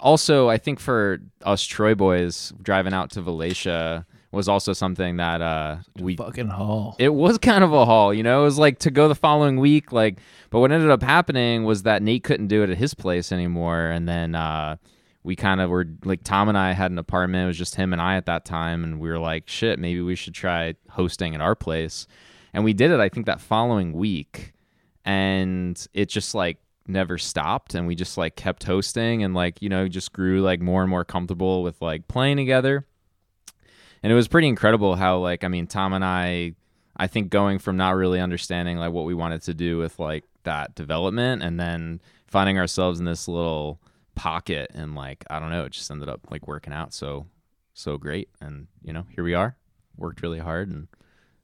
also, 0.00 0.48
I 0.48 0.58
think 0.58 0.80
for 0.80 1.20
us 1.42 1.62
Troy 1.62 1.94
boys 1.94 2.52
driving 2.62 2.92
out 2.92 3.10
to 3.12 3.22
Valatie 3.22 4.04
was 4.32 4.48
also 4.48 4.72
something 4.72 5.18
that 5.18 5.40
uh, 5.40 5.76
we 6.00 6.16
Fucking 6.16 6.48
hall. 6.48 6.96
it 6.98 7.14
was 7.14 7.38
kind 7.38 7.62
of 7.62 7.72
a 7.72 7.84
haul, 7.84 8.12
you 8.12 8.24
know. 8.24 8.40
It 8.40 8.44
was 8.44 8.58
like 8.58 8.80
to 8.80 8.90
go 8.90 9.06
the 9.06 9.14
following 9.14 9.58
week, 9.60 9.92
like. 9.92 10.18
But 10.50 10.58
what 10.60 10.72
ended 10.72 10.90
up 10.90 11.02
happening 11.02 11.64
was 11.64 11.84
that 11.84 12.02
Nate 12.02 12.24
couldn't 12.24 12.48
do 12.48 12.62
it 12.64 12.70
at 12.70 12.76
his 12.76 12.94
place 12.94 13.30
anymore, 13.32 13.86
and 13.86 14.08
then 14.08 14.34
uh, 14.34 14.76
we 15.24 15.34
kind 15.34 15.60
of 15.60 15.70
were 15.70 15.86
like 16.04 16.22
Tom 16.22 16.48
and 16.48 16.56
I 16.56 16.72
had 16.72 16.90
an 16.90 16.98
apartment. 16.98 17.44
It 17.44 17.46
was 17.48 17.58
just 17.58 17.74
him 17.74 17.92
and 17.92 18.00
I 18.00 18.16
at 18.16 18.26
that 18.26 18.44
time, 18.44 18.84
and 18.84 19.00
we 19.00 19.08
were 19.08 19.18
like, 19.18 19.48
shit, 19.48 19.78
maybe 19.78 20.00
we 20.02 20.14
should 20.14 20.34
try 20.34 20.74
hosting 20.90 21.34
at 21.34 21.40
our 21.40 21.54
place, 21.54 22.06
and 22.52 22.62
we 22.62 22.74
did 22.74 22.90
it. 22.90 23.00
I 23.00 23.08
think 23.08 23.26
that 23.26 23.40
following 23.40 23.94
week, 23.94 24.52
and 25.04 25.84
it 25.94 26.08
just 26.08 26.34
like 26.34 26.58
never 26.86 27.16
stopped 27.16 27.74
and 27.74 27.86
we 27.86 27.94
just 27.94 28.18
like 28.18 28.36
kept 28.36 28.64
hosting 28.64 29.22
and 29.22 29.34
like 29.34 29.60
you 29.62 29.68
know 29.68 29.88
just 29.88 30.12
grew 30.12 30.42
like 30.42 30.60
more 30.60 30.82
and 30.82 30.90
more 30.90 31.04
comfortable 31.04 31.62
with 31.62 31.80
like 31.80 32.06
playing 32.08 32.36
together 32.36 32.86
and 34.02 34.12
it 34.12 34.14
was 34.14 34.28
pretty 34.28 34.48
incredible 34.48 34.94
how 34.94 35.16
like 35.18 35.44
i 35.44 35.48
mean 35.48 35.66
tom 35.66 35.94
and 35.94 36.04
i 36.04 36.52
i 36.98 37.06
think 37.06 37.30
going 37.30 37.58
from 37.58 37.78
not 37.78 37.96
really 37.96 38.20
understanding 38.20 38.76
like 38.76 38.92
what 38.92 39.06
we 39.06 39.14
wanted 39.14 39.40
to 39.40 39.54
do 39.54 39.78
with 39.78 39.98
like 39.98 40.24
that 40.42 40.74
development 40.74 41.42
and 41.42 41.58
then 41.58 42.00
finding 42.26 42.58
ourselves 42.58 42.98
in 42.98 43.06
this 43.06 43.28
little 43.28 43.80
pocket 44.14 44.70
and 44.74 44.94
like 44.94 45.24
i 45.30 45.38
don't 45.40 45.50
know 45.50 45.64
it 45.64 45.72
just 45.72 45.90
ended 45.90 46.08
up 46.08 46.20
like 46.30 46.46
working 46.46 46.72
out 46.72 46.92
so 46.94 47.26
so 47.72 47.96
great 47.98 48.28
and 48.40 48.66
you 48.82 48.92
know 48.92 49.04
here 49.14 49.24
we 49.24 49.34
are 49.34 49.56
worked 49.96 50.22
really 50.22 50.38
hard 50.38 50.68
and 50.70 50.88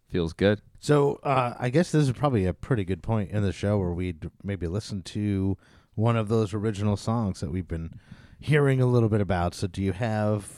feels 0.08 0.32
good 0.32 0.60
So 0.80 1.20
uh, 1.22 1.54
I 1.58 1.68
guess 1.70 1.92
this 1.92 2.04
is 2.04 2.12
probably 2.12 2.46
a 2.46 2.54
pretty 2.54 2.84
good 2.84 3.02
point 3.02 3.30
in 3.30 3.42
the 3.42 3.52
show 3.52 3.78
where 3.78 3.92
we'd 3.92 4.30
maybe 4.42 4.66
listen 4.66 5.02
to 5.02 5.56
one 5.94 6.16
of 6.16 6.28
those 6.28 6.52
original 6.54 6.96
songs 6.96 7.40
that 7.40 7.52
we've 7.52 7.68
been 7.68 7.94
hearing 8.40 8.80
a 8.80 8.86
little 8.86 9.08
bit 9.10 9.20
about. 9.20 9.54
So 9.54 9.66
do 9.68 9.82
you 9.82 9.92
have 9.92 10.48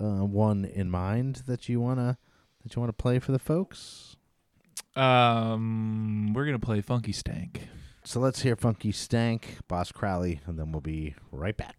uh, 0.00 0.24
one 0.24 0.64
in 0.64 0.90
mind 0.90 1.42
that 1.46 1.68
you 1.68 1.80
wanna 1.80 2.16
that 2.62 2.74
you 2.74 2.80
wanna 2.80 2.94
play 2.94 3.18
for 3.20 3.30
the 3.32 3.38
folks? 3.38 4.16
Um, 4.96 6.32
we're 6.32 6.46
gonna 6.46 6.58
play 6.58 6.80
Funky 6.80 7.12
Stank. 7.12 7.68
So 8.06 8.20
let's 8.20 8.42
hear 8.42 8.54
Funky 8.54 8.92
Stank, 8.92 9.58
Boss 9.66 9.90
Crowley, 9.90 10.40
and 10.46 10.56
then 10.56 10.70
we'll 10.70 10.80
be 10.80 11.16
right 11.32 11.56
back. 11.56 11.74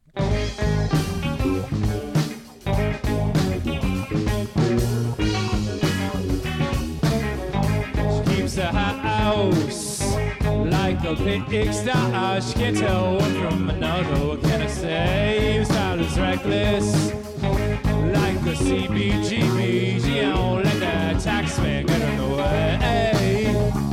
keeps 8.26 8.56
the 8.56 8.66
house 8.66 10.16
like 10.46 11.02
a 11.06 11.16
pigsty. 11.16 12.42
She 12.42 12.54
can't 12.60 12.78
tell 12.78 13.16
one 13.16 13.34
from 13.36 13.70
another. 13.70 14.28
What 14.28 14.44
can 14.44 14.64
I 14.64 14.68
say? 14.68 15.64
Style 15.64 16.02
is 16.02 16.20
reckless, 16.20 17.14
like 17.42 18.36
a 18.36 18.54
CBGB. 18.54 20.04
She 20.04 20.20
don't 20.20 20.62
let 20.62 20.80
that 20.82 21.22
tax 21.22 21.58
man 21.60 21.86
get 21.86 22.02
in 22.02 22.18
the 22.18 22.36
way. 22.36 23.87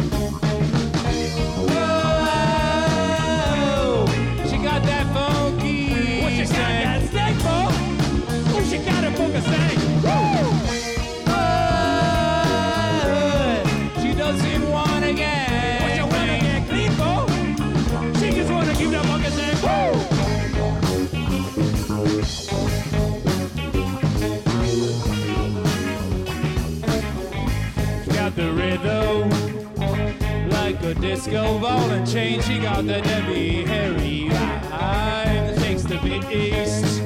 Disco 31.04 31.58
ball 31.58 31.90
and 31.90 32.11
chain. 32.11 32.40
She 32.40 32.58
got 32.58 32.87
the 32.87 33.00
Debbie 33.02 33.62
Harry 33.64 34.28
vibe 34.30 35.56
takes 35.62 35.82
the 35.82 35.99
beast. 35.99 37.02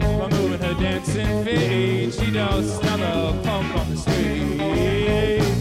By 0.00 0.28
moving 0.30 0.60
her 0.60 0.74
dancing 0.74 1.44
feet, 1.44 2.12
she 2.12 2.32
does 2.32 2.78
another 2.80 3.40
pump 3.44 3.76
on 3.76 3.90
the 3.90 3.96
street. 3.96 5.59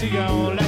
She 0.00 0.08
gon' 0.10 0.54
let 0.54 0.67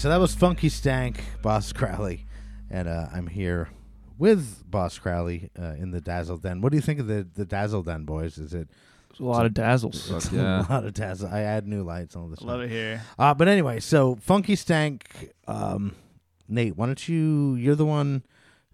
so 0.00 0.08
that 0.08 0.18
was 0.18 0.34
Funky 0.34 0.70
Stank, 0.70 1.22
Boss 1.42 1.74
Crowley, 1.74 2.24
and 2.70 2.88
uh, 2.88 3.08
I'm 3.12 3.26
here 3.26 3.68
with 4.16 4.64
Boss 4.66 4.98
Crowley 4.98 5.50
uh, 5.58 5.74
in 5.78 5.90
the 5.90 6.00
Dazzle 6.00 6.38
Den. 6.38 6.62
What 6.62 6.72
do 6.72 6.78
you 6.78 6.80
think 6.80 7.00
of 7.00 7.06
the 7.06 7.28
the 7.34 7.44
Dazzle 7.44 7.82
Den, 7.82 8.06
boys? 8.06 8.38
Is 8.38 8.54
it 8.54 8.70
There's 9.10 9.20
a 9.20 9.24
lot 9.24 9.44
of 9.44 9.52
dazzles. 9.52 10.08
Fuck 10.08 10.32
yeah. 10.32 10.66
a 10.68 10.72
lot 10.72 10.86
of 10.86 10.94
Dazzle? 10.94 11.28
I 11.30 11.40
add 11.40 11.66
new 11.66 11.82
lights 11.82 12.16
all 12.16 12.28
this. 12.28 12.38
Stuff. 12.38 12.48
Love 12.48 12.62
it 12.62 12.70
here. 12.70 13.02
Uh, 13.18 13.34
but 13.34 13.46
anyway, 13.46 13.78
so 13.78 14.16
Funky 14.22 14.56
Stank, 14.56 15.34
um, 15.46 15.94
Nate, 16.48 16.78
why 16.78 16.86
don't 16.86 17.06
you? 17.06 17.56
You're 17.56 17.74
the 17.74 17.84
one 17.84 18.22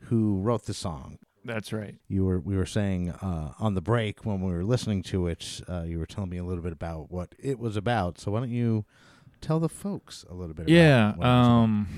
who 0.02 0.38
wrote 0.42 0.66
the 0.66 0.74
song. 0.74 1.18
That's 1.44 1.72
right. 1.72 1.96
You 2.06 2.24
were 2.24 2.38
we 2.38 2.56
were 2.56 2.66
saying 2.66 3.10
uh, 3.10 3.52
on 3.58 3.74
the 3.74 3.82
break 3.82 4.24
when 4.24 4.42
we 4.42 4.52
were 4.52 4.64
listening 4.64 5.02
to 5.04 5.26
it. 5.26 5.60
Uh, 5.68 5.82
you 5.82 5.98
were 5.98 6.06
telling 6.06 6.30
me 6.30 6.36
a 6.36 6.44
little 6.44 6.62
bit 6.62 6.72
about 6.72 7.10
what 7.10 7.34
it 7.36 7.58
was 7.58 7.76
about. 7.76 8.20
So 8.20 8.30
why 8.30 8.38
don't 8.38 8.50
you 8.50 8.84
tell 9.46 9.60
the 9.60 9.68
folks 9.68 10.24
a 10.28 10.34
little 10.34 10.54
bit? 10.54 10.68
Yeah. 10.68 11.10
About 11.10 11.18
what 11.18 11.26
it 11.26 11.30
about? 11.30 11.46
Um. 11.46 11.88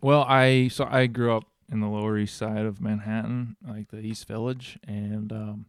Well, 0.00 0.22
I 0.28 0.68
so 0.68 0.86
I 0.90 1.06
grew 1.06 1.34
up 1.34 1.44
in 1.70 1.80
the 1.80 1.88
Lower 1.88 2.18
East 2.18 2.36
Side 2.36 2.64
of 2.64 2.80
Manhattan, 2.80 3.56
like 3.66 3.90
the 3.90 4.00
East 4.00 4.26
Village, 4.28 4.78
and 4.86 5.32
um, 5.32 5.66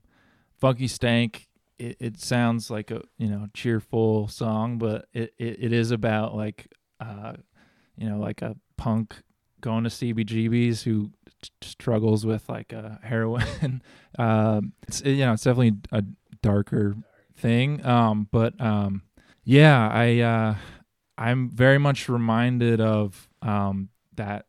Funky 0.57 0.87
Stank. 0.87 1.47
It, 1.79 1.97
it 1.99 2.19
sounds 2.19 2.69
like 2.69 2.91
a 2.91 3.01
you 3.17 3.27
know 3.27 3.47
cheerful 3.53 4.27
song, 4.27 4.77
but 4.77 5.07
it, 5.13 5.33
it, 5.37 5.57
it 5.65 5.73
is 5.73 5.91
about 5.91 6.35
like 6.35 6.71
uh, 6.99 7.33
you 7.97 8.09
know 8.09 8.17
like 8.17 8.41
a 8.41 8.55
punk 8.77 9.15
going 9.61 9.83
to 9.83 9.89
CBGBs 9.89 10.83
who 10.83 11.11
t- 11.41 11.49
struggles 11.61 12.25
with 12.25 12.47
like 12.49 12.73
a 12.73 12.99
heroin. 13.03 13.81
um, 14.19 14.73
it's 14.87 15.01
you 15.03 15.25
know 15.25 15.33
it's 15.33 15.43
definitely 15.43 15.77
a 15.91 16.03
darker 16.41 16.95
thing. 17.35 17.85
Um, 17.85 18.27
but 18.31 18.59
um, 18.59 19.03
yeah, 19.43 19.87
I 19.87 20.19
uh, 20.19 20.55
I'm 21.17 21.49
very 21.49 21.77
much 21.77 22.09
reminded 22.09 22.79
of 22.79 23.29
um, 23.41 23.89
that 24.15 24.45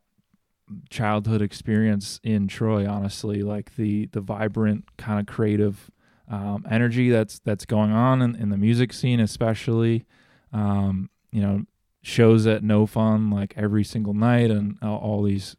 childhood 0.89 1.41
experience 1.41 2.19
in 2.23 2.47
Troy. 2.47 2.87
Honestly, 2.87 3.41
like 3.41 3.75
the 3.75 4.05
the 4.07 4.21
vibrant 4.21 4.85
kind 4.97 5.19
of 5.19 5.25
creative 5.25 5.89
um, 6.29 6.65
energy 6.69 7.09
that's 7.09 7.39
that's 7.39 7.65
going 7.65 7.91
on 7.91 8.21
in, 8.21 8.35
in 8.35 8.49
the 8.49 8.57
music 8.57 8.93
scene, 8.93 9.19
especially. 9.19 10.05
Um, 10.51 11.09
you 11.31 11.41
know, 11.41 11.65
shows 12.01 12.47
at 12.47 12.63
No 12.63 12.85
Fun 12.85 13.29
like 13.29 13.53
every 13.55 13.83
single 13.83 14.13
night, 14.13 14.49
and 14.51 14.77
all, 14.81 14.97
all 14.97 15.23
these, 15.23 15.55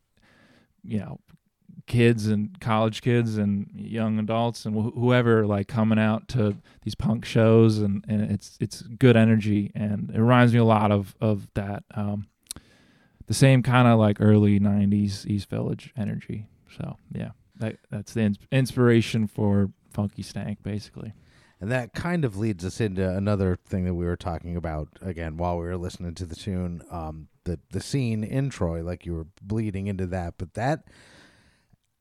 you 0.82 0.98
know, 0.98 1.20
kids 1.86 2.26
and 2.26 2.58
college 2.60 3.02
kids 3.02 3.36
and 3.38 3.70
young 3.74 4.18
adults 4.18 4.64
and 4.64 4.74
wh- 4.74 4.94
whoever 4.98 5.46
like 5.46 5.68
coming 5.68 5.98
out 5.98 6.28
to 6.28 6.56
these 6.82 6.94
punk 6.94 7.24
shows 7.24 7.78
and, 7.78 8.04
and 8.08 8.30
it's 8.30 8.56
it's 8.60 8.82
good 8.82 9.16
energy 9.16 9.70
and 9.74 10.10
it 10.14 10.18
reminds 10.20 10.52
me 10.52 10.58
a 10.58 10.64
lot 10.64 10.90
of 10.92 11.14
of 11.20 11.48
that 11.54 11.84
um, 11.94 12.26
the 13.26 13.34
same 13.34 13.62
kind 13.62 13.86
of 13.88 13.98
like 13.98 14.16
early 14.20 14.58
90s 14.60 15.26
East 15.26 15.48
Village 15.48 15.92
energy 15.96 16.46
so 16.76 16.96
yeah 17.12 17.30
that 17.56 17.76
that's 17.90 18.14
the 18.14 18.22
ins- 18.22 18.38
inspiration 18.52 19.26
for 19.26 19.70
Funky 19.92 20.22
Stank 20.22 20.62
basically 20.62 21.12
And 21.60 21.70
that 21.70 21.92
kind 21.92 22.24
of 22.24 22.36
leads 22.38 22.64
us 22.64 22.80
into 22.80 23.06
another 23.08 23.58
thing 23.66 23.84
that 23.84 23.94
we 23.94 24.06
were 24.06 24.16
talking 24.16 24.56
about 24.56 24.88
again 25.02 25.36
while 25.36 25.58
we 25.58 25.66
were 25.66 25.76
listening 25.76 26.14
to 26.14 26.24
the 26.24 26.34
tune, 26.36 26.82
um, 26.90 27.28
the 27.44 27.58
the 27.70 27.80
scene 27.80 28.24
in 28.24 28.48
Troy, 28.50 28.82
like 28.82 29.04
you 29.04 29.12
were 29.14 29.26
bleeding 29.42 29.86
into 29.86 30.06
that. 30.06 30.34
But 30.38 30.54
that, 30.54 30.84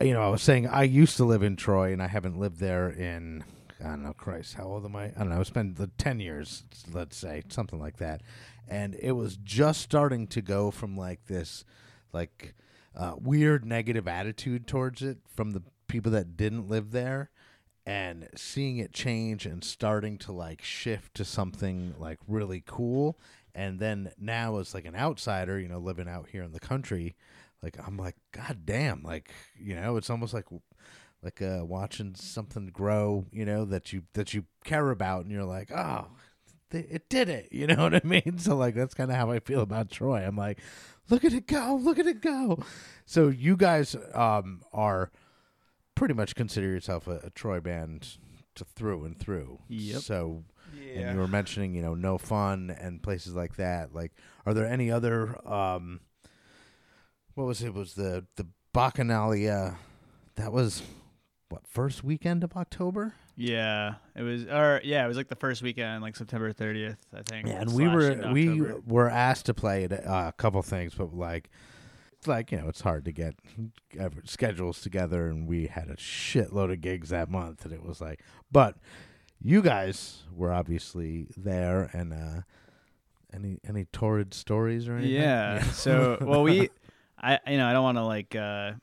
you 0.02 0.14
know, 0.14 0.22
I 0.22 0.30
was 0.30 0.42
saying 0.42 0.68
I 0.68 0.84
used 0.84 1.18
to 1.18 1.26
live 1.26 1.44
in 1.44 1.56
Troy, 1.56 1.92
and 1.92 2.02
I 2.02 2.08
haven't 2.08 2.40
lived 2.40 2.60
there 2.60 2.90
in 2.90 3.44
I 3.82 3.90
don't 3.90 4.04
know, 4.04 4.14
Christ, 4.14 4.56
how 4.56 4.66
old 4.66 4.84
am 4.84 4.96
I? 4.96 5.06
I 5.06 5.20
don't 5.20 5.30
know. 5.30 5.40
I 5.40 5.44
spent 5.44 5.78
the 5.78 5.88
ten 5.98 6.20
years, 6.20 6.64
let's 6.92 7.18
say, 7.18 7.44
something 7.50 7.80
like 7.80 7.98
that, 7.98 8.22
and 8.68 8.96
it 8.96 9.14
was 9.14 9.38
just 9.38 9.82
starting 9.82 10.28
to 10.28 10.42
go 10.42 10.72
from 10.72 10.98
like 10.98 11.26
this, 11.26 11.66
like 12.14 12.56
uh, 12.96 13.16
weird 13.18 13.66
negative 13.66 14.08
attitude 14.08 14.68
towards 14.68 15.02
it 15.02 15.20
from 15.36 15.52
the 15.52 15.64
people 15.88 16.12
that 16.12 16.38
didn't 16.38 16.70
live 16.70 16.92
there 16.92 17.30
and 17.86 18.30
seeing 18.36 18.78
it 18.78 18.94
change 18.94 19.46
and 19.46 19.64
starting 19.64 20.18
to 20.18 20.32
like 20.32 20.62
shift 20.62 21.16
to 21.16 21.26
something 21.26 21.96
like 21.98 22.20
really 22.28 22.62
cool 22.66 23.18
and 23.56 23.80
then 23.80 24.12
now 24.20 24.60
as 24.60 24.74
like 24.76 24.86
an 24.86 24.96
outsider 24.96 25.60
you 25.60 25.68
know 25.68 25.80
living 25.80 26.08
out 26.08 26.28
here 26.30 26.44
in 26.44 26.52
the 26.52 26.60
country 26.60 27.16
like 27.64 27.78
i'm 27.86 27.98
like 27.98 28.16
god 28.32 28.66
damn 28.66 29.02
like 29.04 29.32
you 29.60 29.76
know 29.76 29.98
it's 29.98 30.10
almost 30.10 30.34
like 30.34 30.46
like 31.22 31.42
uh 31.42 31.62
watching 31.64 32.16
something 32.16 32.68
grow 32.68 33.26
you 33.32 33.46
know 33.46 33.66
that 33.66 33.92
you 33.92 34.04
that 34.14 34.34
you 34.34 34.46
care 34.64 34.90
about 34.92 35.24
and 35.24 35.32
you're 35.32 35.44
like 35.44 35.72
oh 35.72 36.08
th- 36.72 36.88
it 36.90 37.10
did 37.10 37.30
it 37.30 37.50
you 37.52 37.68
know 37.68 37.84
what 37.84 37.96
i 37.96 38.02
mean 38.04 38.38
so 38.38 38.56
like 38.56 38.76
that's 38.76 38.94
kind 38.94 39.12
of 39.12 39.18
how 39.18 39.32
i 39.32 39.40
feel 39.40 39.62
about 39.62 39.90
troy 39.92 40.26
i'm 40.26 40.38
like 40.38 40.60
look 41.10 41.26
at 41.26 41.34
it 41.34 41.48
go 41.48 41.78
look 41.82 42.00
at 42.00 42.08
it 42.08 42.22
go 42.22 42.58
so 43.06 43.28
you 43.28 43.58
guys 43.58 43.96
um 44.14 44.62
are 44.72 45.12
pretty 46.00 46.14
much 46.14 46.34
consider 46.34 46.68
yourself 46.68 47.08
a, 47.08 47.20
a 47.26 47.30
Troy 47.30 47.60
band 47.60 48.18
to 48.56 48.64
through 48.64 49.04
and 49.04 49.20
through. 49.20 49.60
Yep. 49.68 50.02
So, 50.02 50.46
and 50.96 51.14
you 51.14 51.20
were 51.20 51.28
mentioning, 51.28 51.76
you 51.76 51.82
know, 51.82 51.94
no 51.94 52.18
fun 52.18 52.74
and 52.80 53.04
places 53.04 53.36
like 53.36 53.58
that. 53.58 53.94
Like, 53.94 54.14
are 54.46 54.54
there 54.54 54.66
any 54.66 54.90
other? 54.90 55.38
um 55.46 56.00
What 57.40 57.48
was 57.48 57.62
it? 57.62 57.74
Was 57.74 57.94
the 57.94 58.26
the 58.36 58.46
Bacchanalia? 58.76 59.78
That 60.36 60.52
was 60.52 60.84
what 61.48 61.66
first 61.66 62.04
weekend 62.04 62.44
of 62.44 62.58
October? 62.58 63.14
Yeah, 63.38 63.94
it 64.14 64.24
was, 64.24 64.44
or 64.44 64.82
yeah, 64.84 65.06
it 65.06 65.08
was 65.08 65.16
like 65.16 65.30
the 65.30 65.38
first 65.38 65.62
weekend, 65.62 66.04
like 66.04 66.18
September 66.18 66.52
30th, 66.52 66.98
I 67.16 67.22
think. 67.22 67.48
Yeah, 67.48 67.62
and 67.62 67.74
we 67.74 67.88
were 67.88 68.34
we 68.34 68.62
were 68.86 69.10
asked 69.10 69.46
to 69.46 69.54
play 69.54 69.86
uh, 69.86 70.28
a 70.28 70.34
couple 70.36 70.62
things, 70.64 70.96
but 70.96 71.16
like 71.16 71.50
it's 72.18 72.28
like 72.28 72.52
you 72.52 72.58
know 72.58 72.68
it's 72.68 72.82
hard 72.82 73.06
to 73.06 73.14
get 73.14 73.36
uh, 73.98 74.10
schedules 74.26 74.82
together, 74.82 75.30
and 75.30 75.48
we 75.48 75.68
had 75.68 75.88
a 75.88 75.96
shitload 75.96 76.74
of 76.74 76.82
gigs 76.82 77.08
that 77.08 77.30
month, 77.30 77.64
and 77.64 77.74
it 77.74 77.86
was 77.86 78.02
like, 78.02 78.20
but 78.52 78.76
you 79.42 79.62
guys 79.62 80.24
were 80.36 80.52
obviously 80.52 81.28
there, 81.38 81.90
and 81.94 82.12
uh 82.12 82.42
any 83.34 83.60
any 83.68 83.86
torrid 83.86 84.34
stories 84.34 84.88
or 84.88 84.96
anything? 84.96 85.14
Yeah. 85.14 85.64
so, 85.72 86.18
well, 86.22 86.44
we, 86.44 86.70
I, 87.22 87.40
you 87.48 87.58
know, 87.58 87.68
I 87.68 87.74
don't 87.74 87.84
want 87.84 87.98
to 87.98 88.04
like 88.04 88.36
uh, 88.36 88.74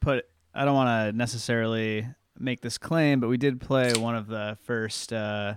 put, 0.00 0.24
I 0.54 0.64
don't 0.64 0.74
want 0.74 0.88
to 1.12 1.16
necessarily 1.16 2.06
make 2.38 2.60
this 2.60 2.78
claim, 2.78 3.20
but 3.20 3.28
we 3.28 3.36
did 3.36 3.60
play 3.60 3.92
one 3.94 4.14
of 4.16 4.26
the 4.26 4.56
first 4.62 5.12
uh, 5.12 5.54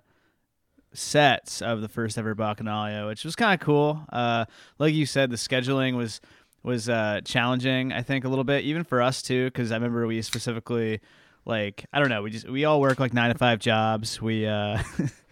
sets 0.93 1.61
of 1.61 1.81
the 1.81 1.87
first 1.89 2.17
ever 2.17 2.35
Bacchanalia, 2.35 3.07
which 3.07 3.23
was 3.23 3.35
kind 3.35 3.59
of 3.59 3.65
cool. 3.65 4.01
Uh, 4.11 4.45
like 4.79 4.93
you 4.93 5.05
said, 5.05 5.29
the 5.29 5.37
scheduling 5.37 5.95
was 5.95 6.19
was 6.63 6.89
uh, 6.89 7.21
challenging. 7.23 7.93
I 7.93 8.01
think 8.01 8.25
a 8.25 8.29
little 8.29 8.43
bit, 8.43 8.65
even 8.65 8.83
for 8.83 9.01
us 9.01 9.21
too, 9.21 9.45
because 9.45 9.71
I 9.71 9.75
remember 9.75 10.05
we 10.07 10.21
specifically. 10.21 11.01
Like 11.45 11.85
I 11.93 11.99
don't 11.99 12.09
know, 12.09 12.23
we 12.23 12.31
just 12.31 12.49
we 12.49 12.65
all 12.65 12.81
work 12.81 12.99
like 12.99 13.13
nine 13.13 13.31
to 13.31 13.37
five 13.37 13.59
jobs. 13.59 14.21
We 14.21 14.45
uh, 14.45 14.83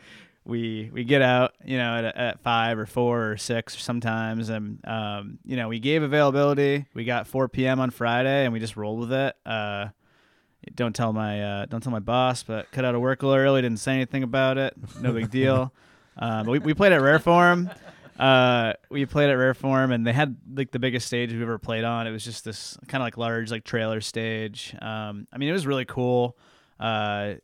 we 0.46 0.92
we 0.94 1.04
get 1.04 1.22
out 1.22 1.56
you 1.66 1.78
know 1.78 1.98
at, 1.98 2.06
at 2.16 2.40
five 2.42 2.78
or 2.78 2.86
four 2.86 3.32
or 3.32 3.38
six 3.38 3.82
sometimes. 3.82 4.50
And 4.50 4.80
um, 4.86 5.40
you 5.44 5.58
know 5.58 5.68
we 5.68 5.80
gave 5.80 6.04
availability. 6.04 6.86
We 6.94 7.04
got 7.04 7.28
4 7.28 7.50
p.m 7.50 7.80
on 7.80 7.90
friday 7.90 8.46
and 8.46 8.54
we 8.54 8.60
just 8.60 8.78
rolled 8.78 9.00
with 9.00 9.12
it. 9.12 9.36
Uh, 9.46 9.88
don't 10.74 10.96
tell 10.96 11.14
my 11.14 11.42
uh, 11.42 11.66
don't 11.66 11.82
tell 11.82 11.92
my 11.92 12.00
boss 12.00 12.44
but 12.44 12.72
cut 12.72 12.86
out 12.86 12.96
of 12.96 13.02
work 13.02 13.24
a 13.24 13.28
little 13.28 13.44
early 13.44 13.62
didn't 13.62 13.80
say 13.80 13.94
anything 13.94 14.24
about 14.24 14.58
it. 14.58 14.76
No 15.02 15.12
big 15.12 15.30
deal. 15.30 15.74
Um, 16.18 16.46
but 16.46 16.52
we, 16.52 16.60
we 16.60 16.74
played 16.74 16.92
at 16.92 17.02
rare 17.02 17.20
form. 17.20 17.70
Uh, 18.18 18.74
we 18.90 19.06
played 19.06 19.30
at 19.30 19.34
rare 19.34 19.54
form 19.54 19.92
and 19.92 20.08
they 20.08 20.14
had 20.14 20.38
like 20.54 20.72
the 20.72 20.80
biggest 20.80 21.08
stage 21.08 21.32
we've 21.32 21.42
ever 21.42 21.58
played 21.58 21.84
on. 21.84 22.08
It 22.08 22.12
was 22.12 22.24
just 22.24 22.46
this 22.46 22.78
kind 22.88 23.02
of 23.02 23.06
like 23.06 23.18
large 23.18 23.52
like 23.52 23.64
trailer 23.64 24.00
stage. 24.00 24.76
Um, 24.82 25.28
i 25.34 25.38
mean 25.38 25.50
it 25.50 25.54
was 25.54 25.68
really 25.68 25.86
cool. 25.86 26.38
Uh, 26.80 27.36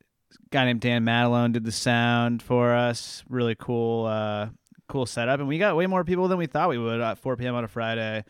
guy 0.49 0.65
named 0.65 0.81
Dan 0.81 1.05
Madelone 1.05 1.53
did 1.53 1.63
the 1.63 1.71
sound 1.71 2.41
for 2.41 2.73
us. 2.73 3.23
Really 3.29 3.55
cool, 3.55 4.05
uh, 4.05 4.49
cool 4.87 5.05
setup, 5.05 5.39
and 5.39 5.47
we 5.47 5.57
got 5.57 5.75
way 5.75 5.87
more 5.87 6.03
people 6.03 6.27
than 6.27 6.37
we 6.37 6.47
thought 6.47 6.69
we 6.69 6.77
would 6.77 7.01
at 7.01 7.17
4 7.17 7.35
p.m. 7.37 7.55
on 7.55 7.63
a 7.63 7.67
Friday. 7.67 8.23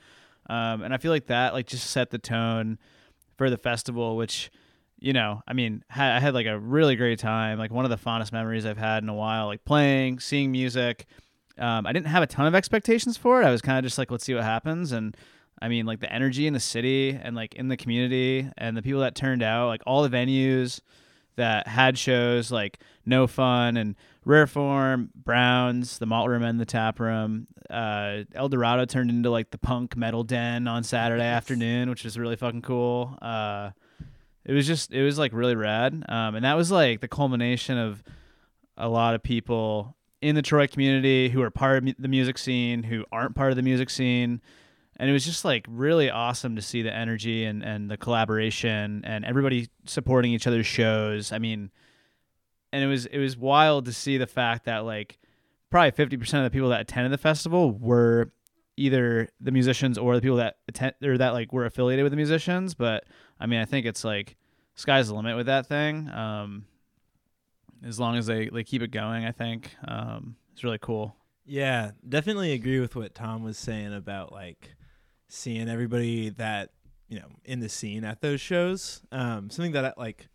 Um, 0.49 0.81
and 0.81 0.93
I 0.93 0.97
feel 0.97 1.11
like 1.11 1.27
that 1.27 1.53
like 1.53 1.67
just 1.67 1.89
set 1.89 2.09
the 2.09 2.17
tone 2.17 2.77
for 3.37 3.49
the 3.49 3.57
festival, 3.57 4.17
which 4.17 4.51
you 4.99 5.13
know, 5.13 5.41
I 5.47 5.53
mean, 5.53 5.83
ha- 5.89 6.15
I 6.15 6.19
had 6.19 6.35
like 6.35 6.45
a 6.45 6.59
really 6.59 6.95
great 6.95 7.17
time, 7.17 7.57
like 7.57 7.71
one 7.71 7.85
of 7.85 7.91
the 7.91 7.97
fondest 7.97 8.31
memories 8.31 8.65
I've 8.67 8.77
had 8.77 9.01
in 9.01 9.09
a 9.09 9.15
while, 9.15 9.47
like 9.47 9.65
playing, 9.65 10.19
seeing 10.19 10.51
music. 10.51 11.07
Um, 11.57 11.87
I 11.87 11.91
didn't 11.91 12.07
have 12.07 12.21
a 12.21 12.27
ton 12.27 12.45
of 12.45 12.53
expectations 12.53 13.17
for 13.17 13.41
it. 13.41 13.45
I 13.45 13.51
was 13.51 13.61
kind 13.61 13.79
of 13.79 13.83
just 13.83 13.97
like, 13.97 14.11
let's 14.11 14.23
see 14.23 14.33
what 14.33 14.43
happens, 14.43 14.91
and 14.91 15.17
I 15.61 15.67
mean, 15.67 15.85
like 15.85 15.99
the 15.99 16.11
energy 16.11 16.47
in 16.47 16.53
the 16.53 16.59
city 16.59 17.17
and 17.21 17.35
like 17.35 17.55
in 17.55 17.67
the 17.67 17.77
community 17.77 18.49
and 18.57 18.75
the 18.75 18.81
people 18.81 19.01
that 19.01 19.15
turned 19.15 19.43
out, 19.43 19.67
like 19.67 19.81
all 19.85 20.01
the 20.01 20.09
venues 20.09 20.81
that 21.41 21.67
had 21.67 21.97
shows 21.97 22.51
like 22.51 22.79
No 23.03 23.25
Fun 23.25 23.75
and 23.75 23.95
Rare 24.23 24.45
Form, 24.45 25.09
Browns, 25.15 25.97
the 25.97 26.05
Malt 26.05 26.29
Room 26.29 26.43
and 26.43 26.59
the 26.59 26.65
Tap 26.65 26.99
Room. 26.99 27.47
Uh, 27.67 28.19
El 28.35 28.47
Dorado 28.47 28.85
turned 28.85 29.09
into 29.09 29.31
like 29.31 29.49
the 29.49 29.57
punk 29.57 29.97
metal 29.97 30.23
den 30.23 30.67
on 30.67 30.83
Saturday 30.83 31.23
afternoon, 31.23 31.89
which 31.89 32.03
was 32.03 32.17
really 32.17 32.35
fucking 32.35 32.61
cool. 32.61 33.17
Uh, 33.21 33.71
it 34.45 34.53
was 34.53 34.67
just, 34.67 34.93
it 34.93 35.03
was 35.03 35.17
like 35.17 35.33
really 35.33 35.55
rad. 35.55 36.05
Um, 36.07 36.35
and 36.35 36.45
that 36.45 36.55
was 36.55 36.71
like 36.71 37.01
the 37.01 37.07
culmination 37.07 37.77
of 37.77 38.03
a 38.77 38.87
lot 38.87 39.15
of 39.15 39.23
people 39.23 39.95
in 40.21 40.35
the 40.35 40.43
Troy 40.43 40.67
community 40.67 41.29
who 41.29 41.41
are 41.41 41.49
part 41.49 41.83
of 41.83 41.95
the 41.97 42.07
music 42.07 42.37
scene, 42.37 42.83
who 42.83 43.03
aren't 43.11 43.35
part 43.35 43.51
of 43.51 43.55
the 43.55 43.63
music 43.63 43.89
scene 43.89 44.41
and 45.01 45.09
it 45.09 45.13
was 45.13 45.25
just 45.25 45.43
like 45.43 45.65
really 45.67 46.11
awesome 46.11 46.55
to 46.55 46.61
see 46.61 46.83
the 46.83 46.95
energy 46.95 47.43
and, 47.43 47.63
and 47.63 47.89
the 47.89 47.97
collaboration 47.97 49.01
and 49.03 49.25
everybody 49.25 49.67
supporting 49.83 50.31
each 50.31 50.45
other's 50.45 50.67
shows. 50.67 51.31
I 51.31 51.39
mean, 51.39 51.71
and 52.71 52.83
it 52.83 52.87
was 52.87 53.07
it 53.07 53.17
was 53.17 53.35
wild 53.35 53.85
to 53.85 53.93
see 53.93 54.19
the 54.19 54.27
fact 54.27 54.65
that 54.65 54.85
like 54.85 55.17
probably 55.71 55.89
fifty 55.89 56.17
percent 56.17 56.45
of 56.45 56.51
the 56.51 56.55
people 56.55 56.69
that 56.69 56.81
attended 56.81 57.11
the 57.11 57.17
festival 57.17 57.71
were 57.71 58.31
either 58.77 59.27
the 59.39 59.51
musicians 59.51 59.97
or 59.97 60.13
the 60.13 60.21
people 60.21 60.37
that 60.37 60.57
attend 60.67 60.93
or 61.03 61.17
that 61.17 61.33
like 61.33 61.51
were 61.51 61.65
affiliated 61.65 62.03
with 62.03 62.11
the 62.11 62.17
musicians. 62.17 62.75
But 62.75 63.05
I 63.39 63.47
mean, 63.47 63.59
I 63.59 63.65
think 63.65 63.87
it's 63.87 64.03
like 64.03 64.37
sky's 64.75 65.07
the 65.07 65.15
limit 65.15 65.35
with 65.35 65.47
that 65.47 65.65
thing. 65.65 66.11
Um, 66.11 66.65
as 67.83 67.99
long 67.99 68.17
as 68.17 68.27
they 68.27 68.49
they 68.49 68.63
keep 68.63 68.83
it 68.83 68.91
going, 68.91 69.25
I 69.25 69.31
think 69.31 69.75
um, 69.87 70.35
it's 70.53 70.63
really 70.63 70.77
cool. 70.79 71.15
Yeah, 71.43 71.89
definitely 72.07 72.51
agree 72.51 72.79
with 72.79 72.95
what 72.95 73.15
Tom 73.15 73.41
was 73.41 73.57
saying 73.57 73.95
about 73.95 74.31
like 74.31 74.75
seeing 75.31 75.69
everybody 75.69 76.29
that 76.29 76.71
you 77.07 77.19
know 77.19 77.27
in 77.45 77.59
the 77.59 77.69
scene 77.69 78.03
at 78.03 78.21
those 78.21 78.41
shows. 78.41 79.01
Um, 79.11 79.49
something 79.49 79.71
that 79.73 79.85
I, 79.85 79.93
like 79.97 80.27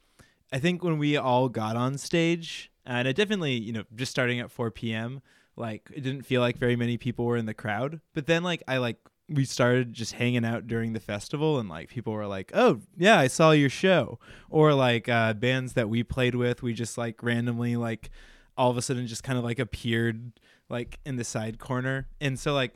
I 0.52 0.58
think 0.58 0.82
when 0.82 0.98
we 0.98 1.16
all 1.16 1.48
got 1.48 1.76
on 1.76 1.98
stage, 1.98 2.70
and 2.84 3.06
it 3.08 3.16
definitely, 3.16 3.54
you 3.54 3.72
know, 3.72 3.84
just 3.94 4.10
starting 4.10 4.40
at 4.40 4.50
4 4.50 4.70
p.m., 4.70 5.22
like 5.56 5.90
it 5.92 6.02
didn't 6.02 6.22
feel 6.22 6.40
like 6.40 6.58
very 6.58 6.76
many 6.76 6.96
people 6.96 7.24
were 7.24 7.36
in 7.36 7.46
the 7.46 7.54
crowd. 7.54 8.00
But 8.14 8.26
then, 8.26 8.42
like, 8.42 8.62
I 8.68 8.78
like 8.78 8.98
we 9.28 9.44
started 9.44 9.92
just 9.92 10.12
hanging 10.12 10.44
out 10.44 10.66
during 10.66 10.92
the 10.92 11.00
festival, 11.00 11.58
and 11.58 11.68
like 11.68 11.88
people 11.88 12.12
were 12.12 12.26
like, 12.26 12.50
"Oh, 12.54 12.80
yeah, 12.96 13.18
I 13.18 13.26
saw 13.26 13.50
your 13.50 13.70
show," 13.70 14.18
or 14.50 14.74
like 14.74 15.08
uh, 15.08 15.34
bands 15.34 15.72
that 15.72 15.88
we 15.88 16.02
played 16.02 16.34
with, 16.34 16.62
we 16.62 16.74
just 16.74 16.96
like 16.96 17.22
randomly 17.22 17.76
like 17.76 18.10
all 18.56 18.70
of 18.70 18.76
a 18.76 18.82
sudden 18.82 19.06
just 19.06 19.22
kind 19.22 19.38
of 19.38 19.44
like 19.44 19.58
appeared 19.58 20.32
like 20.68 20.98
in 21.04 21.16
the 21.16 21.24
side 21.24 21.58
corner, 21.58 22.06
and 22.20 22.38
so 22.38 22.54
like 22.54 22.74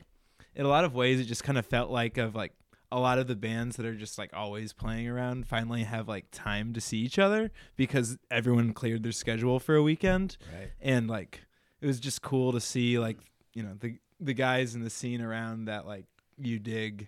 in 0.55 0.65
a 0.65 0.69
lot 0.69 0.83
of 0.83 0.93
ways, 0.93 1.19
it 1.19 1.25
just 1.25 1.43
kind 1.43 1.57
of 1.57 1.65
felt 1.65 1.89
like 1.89 2.17
of 2.17 2.35
like 2.35 2.53
a 2.91 2.99
lot 2.99 3.17
of 3.17 3.27
the 3.27 3.35
bands 3.35 3.77
that 3.77 3.85
are 3.85 3.95
just 3.95 4.17
like 4.17 4.31
always 4.33 4.73
playing 4.73 5.07
around 5.07 5.47
finally 5.47 5.83
have 5.83 6.07
like 6.09 6.25
time 6.31 6.73
to 6.73 6.81
see 6.81 6.97
each 6.97 7.17
other 7.17 7.51
because 7.77 8.17
everyone 8.29 8.73
cleared 8.73 9.01
their 9.03 9.13
schedule 9.13 9.59
for 9.59 9.75
a 9.75 9.83
weekend. 9.83 10.37
Right. 10.53 10.71
and 10.81 11.09
like 11.09 11.41
it 11.79 11.85
was 11.87 11.99
just 11.99 12.21
cool 12.21 12.51
to 12.51 12.59
see 12.59 12.99
like 12.99 13.17
you 13.53 13.63
know 13.63 13.75
the 13.79 13.97
the 14.19 14.33
guys 14.33 14.75
in 14.75 14.83
the 14.83 14.89
scene 14.89 15.21
around 15.21 15.65
that 15.65 15.87
like 15.87 16.05
you 16.37 16.59
dig 16.59 17.07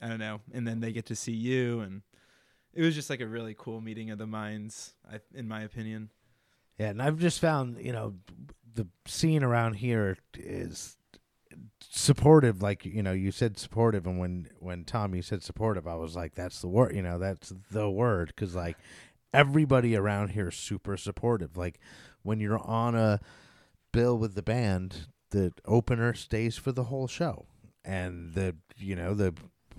i 0.00 0.08
don't 0.08 0.18
know 0.18 0.40
and 0.52 0.66
then 0.66 0.80
they 0.80 0.92
get 0.92 1.06
to 1.06 1.16
see 1.16 1.32
you. 1.32 1.80
And 1.80 2.02
it 2.72 2.82
was 2.82 2.94
just 2.94 3.10
like 3.10 3.20
a 3.20 3.26
really 3.26 3.54
cool 3.58 3.80
meeting 3.80 4.10
of 4.10 4.18
the 4.18 4.26
minds 4.26 4.94
I, 5.10 5.20
in 5.34 5.46
my 5.48 5.62
opinion. 5.62 6.10
Yeah, 6.78 6.88
and 6.88 7.02
I've 7.02 7.18
just 7.18 7.40
found, 7.40 7.78
you 7.78 7.92
know, 7.92 8.14
the 8.72 8.86
scene 9.06 9.42
around 9.42 9.74
here 9.74 10.16
is 10.38 10.96
supportive 11.80 12.62
like 12.62 12.84
you 12.84 13.02
know 13.02 13.12
you 13.12 13.32
said 13.32 13.58
supportive 13.58 14.06
and 14.06 14.18
when 14.18 14.48
when 14.60 14.84
tom 14.84 15.14
you 15.14 15.22
said 15.22 15.42
supportive 15.42 15.86
i 15.86 15.94
was 15.94 16.14
like 16.14 16.34
that's 16.34 16.60
the 16.60 16.68
word 16.68 16.94
you 16.94 17.02
know 17.02 17.18
that's 17.18 17.52
the 17.72 17.90
word 17.90 18.28
because 18.28 18.54
like 18.54 18.76
everybody 19.32 19.96
around 19.96 20.30
here 20.30 20.48
is 20.48 20.56
super 20.56 20.96
supportive. 20.96 21.56
Like 21.56 21.78
when 22.22 22.40
you're 22.40 22.58
on 22.58 22.94
a 22.94 23.20
bill 23.92 24.16
with 24.16 24.34
the 24.34 24.42
band 24.42 25.08
the 25.30 25.52
opener 25.64 26.14
stays 26.14 26.56
for 26.56 26.72
the 26.72 26.84
whole 26.84 27.06
show 27.08 27.46
and 27.84 28.34
the 28.34 28.54
you 28.76 28.94
know 28.94 29.14
the 29.14 29.34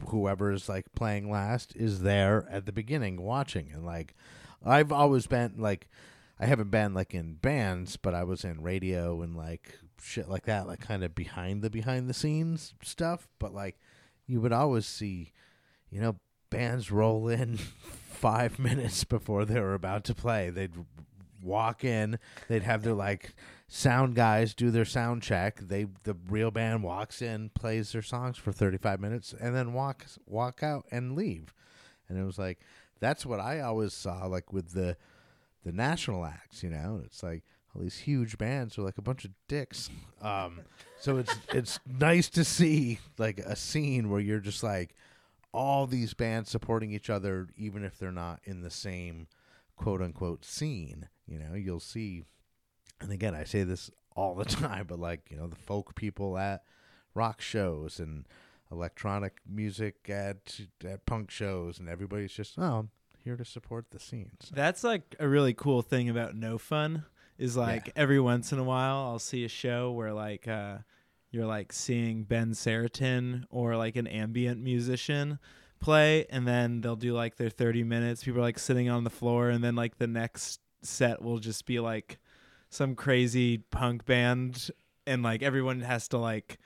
whoever's 0.08 0.68
like 0.68 0.86
playing 0.96 1.30
last 1.30 1.76
is 1.76 2.02
there 2.02 2.46
at 2.50 2.66
the 2.66 2.72
beginning 2.72 3.22
watching 3.22 3.70
and 3.72 3.86
like 3.86 4.14
i've 4.66 4.92
always 4.92 5.28
been 5.28 5.54
like 5.58 5.88
I 6.42 6.48
haven't 6.48 6.72
been 6.72 6.96
like 6.96 7.14
in 7.14 7.36
bands, 7.36 7.98
but 7.98 8.16
I 8.16 8.24
was 8.24 8.44
in 8.44 8.64
radio 8.64 9.22
and 9.22 9.38
like 9.38 9.78
shit 10.02 10.30
like 10.30 10.46
that, 10.46 10.68
like 10.68 10.80
kind 10.80 11.04
of 11.04 11.16
behind 11.16 11.62
the 11.62 11.70
behind 11.70 12.10
the 12.10 12.14
scenes 12.14 12.74
stuff. 12.84 13.28
But 13.40 13.54
like 13.54 13.80
you 14.28 14.42
would 14.42 14.54
always 14.54 14.86
see, 14.86 15.32
you 15.90 16.02
know, 16.02 16.18
bands 16.50 16.92
roll 16.92 17.28
in 17.28 17.58
five 18.22 18.60
minutes 18.60 19.04
before 19.04 19.46
they 19.46 19.60
were 19.60 19.74
about 19.74 20.04
to 20.06 20.16
play. 20.16 20.50
They'd 20.50 20.74
walk 21.44 21.84
in, 21.84 22.20
they'd 22.48 22.64
have 22.64 22.84
their 22.84 22.94
like 22.94 23.34
sound 23.68 24.16
guys 24.16 24.54
do 24.54 24.70
their 24.70 24.86
sound 24.86 25.24
check. 25.24 25.60
They 25.60 25.88
the 26.04 26.16
real 26.30 26.52
band 26.52 26.84
walks 26.84 27.22
in, 27.22 27.50
plays 27.50 27.92
their 27.92 28.02
songs 28.02 28.38
for 28.38 28.52
thirty 28.52 28.78
five 28.78 29.00
minutes, 29.00 29.34
and 29.40 29.56
then 29.56 29.74
walks 29.74 30.20
walk 30.26 30.62
out 30.64 30.86
and 30.92 31.16
leave. 31.16 31.54
And 32.08 32.18
it 32.18 32.24
was 32.24 32.38
like 32.38 32.60
that's 33.00 33.26
what 33.26 33.40
I 33.40 33.62
always 33.62 33.94
saw, 33.94 34.26
like 34.28 34.54
with 34.54 34.74
the 34.74 34.98
the 35.64 35.72
national 35.72 36.26
acts, 36.26 36.64
you 36.64 36.70
know. 36.70 37.02
It's 37.06 37.24
like 37.24 37.44
all 37.76 37.82
these 37.82 38.00
huge 38.00 38.38
bands 38.38 38.78
are 38.78 38.82
like 38.82 38.98
a 38.98 39.02
bunch 39.02 39.26
of 39.26 39.32
dicks. 39.48 39.90
Um, 40.22 40.62
so 41.00 41.18
it's 41.18 41.36
it's 41.54 41.80
nice 41.86 42.30
to 42.30 42.44
see 42.44 43.00
like 43.18 43.40
a 43.40 43.56
scene 43.56 44.10
where 44.10 44.20
you're 44.20 44.40
just 44.40 44.64
like 44.64 44.96
all 45.54 45.88
these 45.88 46.14
bands 46.14 46.50
supporting 46.50 46.92
each 46.92 47.10
other, 47.10 47.48
even 47.58 47.84
if 47.84 47.98
they're 47.98 48.12
not 48.12 48.40
in 48.44 48.62
the 48.62 48.70
same 48.70 49.28
quote 49.78 50.02
unquote 50.02 50.46
scene. 50.46 51.08
You 51.28 51.40
know, 51.40 51.54
you'll 51.56 51.80
see. 51.80 52.24
And 53.00 53.12
again, 53.12 53.34
I 53.34 53.46
say 53.46 53.64
this 53.64 53.90
all 54.16 54.36
the 54.36 54.46
time, 54.46 54.86
but 54.88 55.00
like 55.00 55.32
you 55.32 55.38
know, 55.38 55.48
the 55.48 55.56
folk 55.56 55.96
people 55.96 56.38
at 56.38 56.64
rock 57.14 57.42
shows 57.42 58.00
and 58.00 58.26
electronic 58.72 59.40
music 59.50 60.10
at 60.10 60.60
at 60.86 61.06
punk 61.06 61.32
shows, 61.32 61.80
and 61.80 61.88
everybody's 61.88 62.34
just 62.34 62.56
oh, 62.58 62.64
I'm 62.64 62.90
here 63.24 63.38
to 63.38 63.46
support 63.46 63.86
the 63.92 64.00
scene. 64.00 64.32
So. 64.42 64.56
That's 64.56 64.84
like 64.84 65.16
a 65.20 65.28
really 65.28 65.54
cool 65.54 65.82
thing 65.82 66.10
about 66.10 66.36
No 66.36 66.58
Fun 66.58 67.06
is 67.42 67.58
like 67.58 67.92
every 67.96 68.20
once 68.20 68.54
in 68.54 68.60
a 68.60 68.64
while 68.64 68.98
I'll 68.98 69.18
see 69.20 69.44
a 69.44 69.50
show 69.50 69.92
where 69.92 70.14
like 70.14 70.48
uh 70.48 70.78
you're 71.32 71.48
like 71.48 71.74
seeing 71.74 72.24
Ben 72.24 72.52
Seretan 72.52 73.46
or 73.50 73.76
like 73.76 73.96
an 73.96 74.06
ambient 74.06 74.62
musician 74.62 75.40
play 75.80 76.28
and 76.30 76.48
then 76.48 76.82
they'll 76.82 76.96
do 76.96 77.14
like 77.14 77.38
their 77.38 77.50
30 77.50 77.84
minutes. 77.84 78.24
People 78.24 78.42
are 78.42 78.44
like 78.44 78.60
sitting 78.60 78.90
on 78.90 79.04
the 79.04 79.10
floor 79.10 79.50
and 79.50 79.64
then 79.64 79.76
like 79.76 79.98
the 79.98 80.08
next 80.08 80.60
set 80.84 81.22
will 81.22 81.40
just 81.40 81.66
be 81.66 81.80
like 81.80 82.20
some 82.70 82.96
crazy 82.96 83.58
punk 83.58 84.06
band 84.06 84.70
and 85.08 85.24
like 85.24 85.42
everyone 85.42 85.82
has 85.82 86.08
to 86.10 86.20
like 86.20 86.60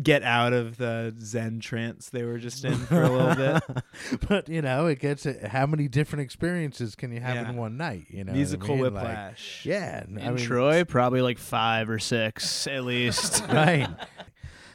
get 0.00 0.22
out 0.22 0.52
of 0.52 0.76
the 0.76 1.12
zen 1.20 1.58
trance 1.58 2.10
they 2.10 2.22
were 2.22 2.38
just 2.38 2.64
in 2.64 2.74
for 2.76 3.02
a 3.02 3.10
little 3.10 3.34
bit 3.34 3.82
but 4.28 4.48
you 4.48 4.62
know, 4.62 4.86
it 4.86 5.00
gets 5.00 5.26
it, 5.26 5.44
how 5.48 5.66
many 5.66 5.88
different 5.88 6.22
experiences 6.22 6.94
can 6.94 7.10
you 7.12 7.20
have 7.20 7.34
Yeah. 7.34 7.50
in 7.50 7.56
one 7.56 7.76
night? 7.76 8.06
You 8.08 8.22
know, 8.24 8.30
what 8.30 8.34
I 8.34 8.38
musical 8.38 8.76
mean? 8.76 8.84
Like, 8.84 8.92
whiplash 8.92 9.66
yeah, 9.66 10.04
In 10.04 10.18
I 10.18 10.30
mean, 10.30 10.36
Troy, 10.36 10.84
probably 10.84 11.22
like 11.22 11.38
five 11.38 11.90
or 11.90 11.98
six 11.98 12.66
at 12.68 12.84
least. 12.84 13.44
right. 13.48 13.88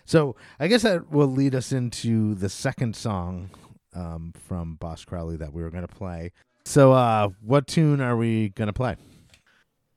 So 0.06 0.36
I 0.60 0.67
guess 0.67 0.82
that 0.84 1.10
will 1.10 1.32
lead 1.32 1.56
us 1.56 1.71
into 1.71 2.36
the 2.36 2.49
second 2.49 2.95
song 2.95 3.49
um, 3.95 4.34
from 4.47 4.75
Boss 4.75 5.06
Crowley 5.06 5.38
that 5.38 5.54
we 5.54 5.63
were 5.63 5.71
going 5.71 5.88
to 5.88 5.93
play. 5.95 6.32
So, 6.65 6.91
uh, 6.93 7.30
what 7.41 7.67
tune 7.67 8.01
are 8.01 8.17
we 8.17 8.49
going 8.49 8.67
to 8.67 8.73
play? 8.73 8.97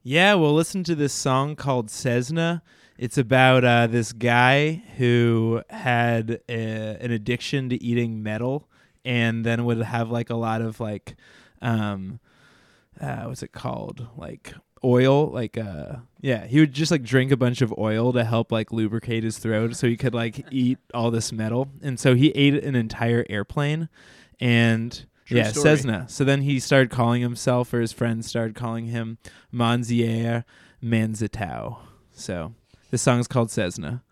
Yeah, 0.02 0.34
we'll 0.34 0.54
listen 0.54 0.84
to 0.84 0.94
this 0.94 1.12
song 1.12 1.56
called 1.56 1.90
Cessna. 1.90 2.62
It's 2.98 3.16
about 3.16 3.64
uh, 3.64 3.86
this 3.86 4.12
guy 4.12 4.82
who 4.96 5.62
had 5.70 6.40
a, 6.48 6.96
an 7.00 7.12
addiction 7.12 7.68
to 7.68 7.80
eating 7.80 8.24
metal 8.24 8.68
and 9.04 9.46
then 9.46 9.64
would 9.64 9.78
have 9.78 10.10
like 10.10 10.30
a 10.30 10.34
lot 10.34 10.62
of 10.62 10.80
like, 10.80 11.14
um, 11.62 12.18
uh, 13.00 13.22
what's 13.22 13.44
it 13.44 13.52
called? 13.52 14.08
Like 14.16 14.52
oil, 14.82 15.28
like, 15.28 15.56
uh, 15.56 15.96
yeah, 16.20 16.46
he 16.46 16.58
would 16.58 16.72
just 16.72 16.90
like 16.90 17.04
drink 17.04 17.30
a 17.30 17.36
bunch 17.36 17.62
of 17.62 17.72
oil 17.78 18.12
to 18.14 18.24
help 18.24 18.50
like 18.50 18.72
lubricate 18.72 19.22
his 19.22 19.38
throat 19.38 19.76
so 19.76 19.86
he 19.86 19.96
could 19.96 20.14
like 20.14 20.44
eat 20.50 20.78
all 20.92 21.12
this 21.12 21.30
metal. 21.30 21.68
And 21.80 22.00
so 22.00 22.16
he 22.16 22.30
ate 22.30 22.54
an 22.64 22.74
entire 22.74 23.24
airplane 23.30 23.88
and. 24.40 25.04
True 25.24 25.36
yeah, 25.36 25.48
story. 25.48 25.76
Cessna. 25.76 26.06
So 26.08 26.24
then 26.24 26.40
he 26.40 26.58
started 26.58 26.88
calling 26.88 27.20
himself, 27.20 27.74
or 27.74 27.82
his 27.82 27.92
friends 27.92 28.26
started 28.26 28.54
calling 28.54 28.86
him 28.86 29.18
Monsieur 29.52 30.42
Mangetout. 30.82 31.80
So 32.12 32.54
this 32.90 33.02
song's 33.02 33.28
called 33.28 33.50
Cessna. 33.50 34.02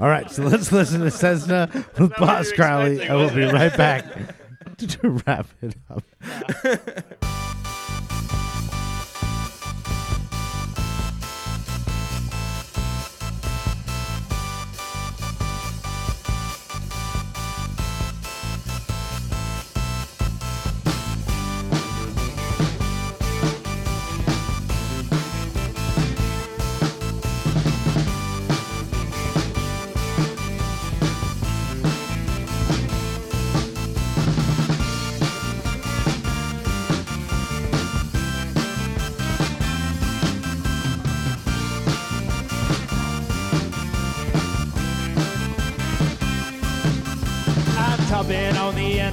All 0.00 0.08
right, 0.08 0.28
so 0.30 0.42
let's 0.42 0.72
listen 0.72 1.00
to 1.02 1.10
Cessna 1.12 1.70
with 1.96 2.16
Boss 2.16 2.50
Crowley, 2.52 3.02
and 3.02 3.16
we'll 3.16 3.32
be 3.32 3.44
right 3.44 3.76
back 3.76 4.04
to 4.78 5.10
wrap 5.10 5.46
it 5.60 5.76
up. 5.88 6.02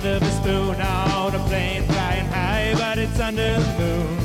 of 0.09 0.21
a 0.23 0.31
spoon 0.31 0.75
on 0.81 1.35
a 1.35 1.39
plane 1.47 1.83
flying 1.83 2.25
high, 2.27 2.73
but 2.75 2.97
it's 2.97 3.19
under 3.19 3.53
the 3.59 3.73
moon. 3.79 4.17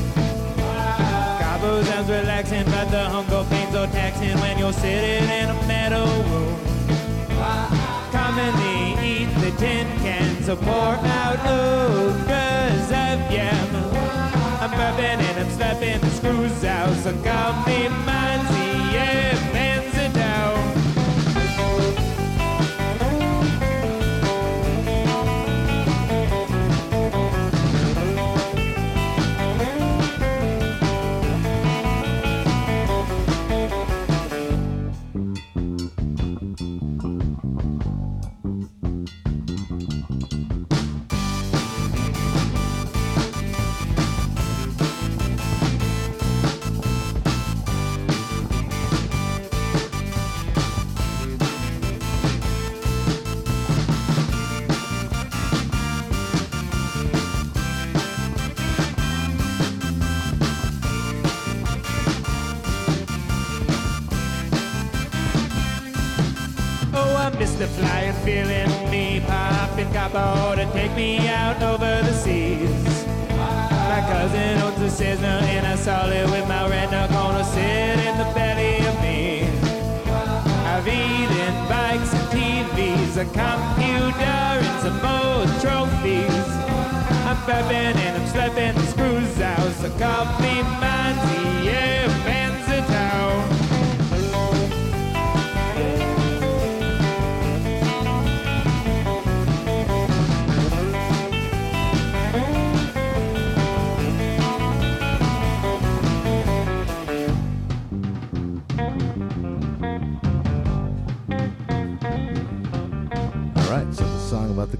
Cabo 1.40 1.82
sounds 1.82 2.08
relaxing, 2.08 2.64
but 2.66 2.90
the 2.90 3.04
hunger 3.08 3.44
pain's 3.50 3.72
so 3.72 3.86
taxing 3.86 4.36
when 4.40 4.58
you're 4.58 4.72
sitting 4.72 5.28
in 5.28 5.50
a 5.50 5.66
metal 5.66 6.06
room. 6.30 6.58
Commonly 8.12 8.96
eat 9.04 9.30
the 9.44 9.50
tin 9.58 9.86
cans 9.98 10.48
or 10.48 10.56
pour 10.56 10.94
out 11.20 11.38
ogres 11.46 12.88
of 13.04 13.18
yam. 13.30 13.68
I'm 14.62 14.70
burping 14.78 15.20
and 15.28 15.38
I'm 15.40 15.50
slapping 15.50 16.00
the 16.00 16.10
screws 16.10 16.64
out, 16.64 16.94
so 17.02 17.12
call 17.22 17.52
me 17.66 17.88
Monty, 17.88 18.13
take 70.86 70.96
me 70.96 71.28
out 71.28 71.62
over 71.62 72.02
the 72.02 72.12
seas. 72.12 73.06
My 73.88 74.02
cousin 74.06 74.58
owns 74.64 74.82
a 74.82 74.90
Cessna 74.90 75.40
and 75.54 75.66
I 75.66 75.76
saw 75.76 76.06
it 76.08 76.26
with 76.30 76.46
my 76.46 76.68
renter 76.68 77.06
gonna 77.08 77.44
sit 77.44 77.98
in 78.08 78.14
the 78.18 78.28
belly 78.34 78.76
of 78.90 78.96
me. 79.00 79.48
I've 80.72 80.86
eaten 80.86 81.54
bikes 81.72 82.12
and 82.18 82.28
TVs, 82.34 83.16
a 83.16 83.24
computer 83.24 84.42
and 84.66 84.78
some 84.84 85.00
old 85.16 85.48
trophies. 85.62 86.48
I'm 87.28 87.38
prepping 87.46 87.96
and 88.04 88.16
I'm 88.18 88.26
slapping 88.28 88.74
the 88.74 88.86
screws 88.92 89.40
out. 89.40 89.72
So 89.80 89.88
coffee 89.98 90.62
minds, 90.84 91.24
yeah, 91.64 92.08
fans 92.24 92.43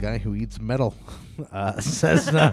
guy 0.05 0.19
who 0.19 0.35
eats 0.35 0.61
metal 0.61 0.95
uh, 1.53 1.81
says 1.81 2.29
uh, 2.29 2.53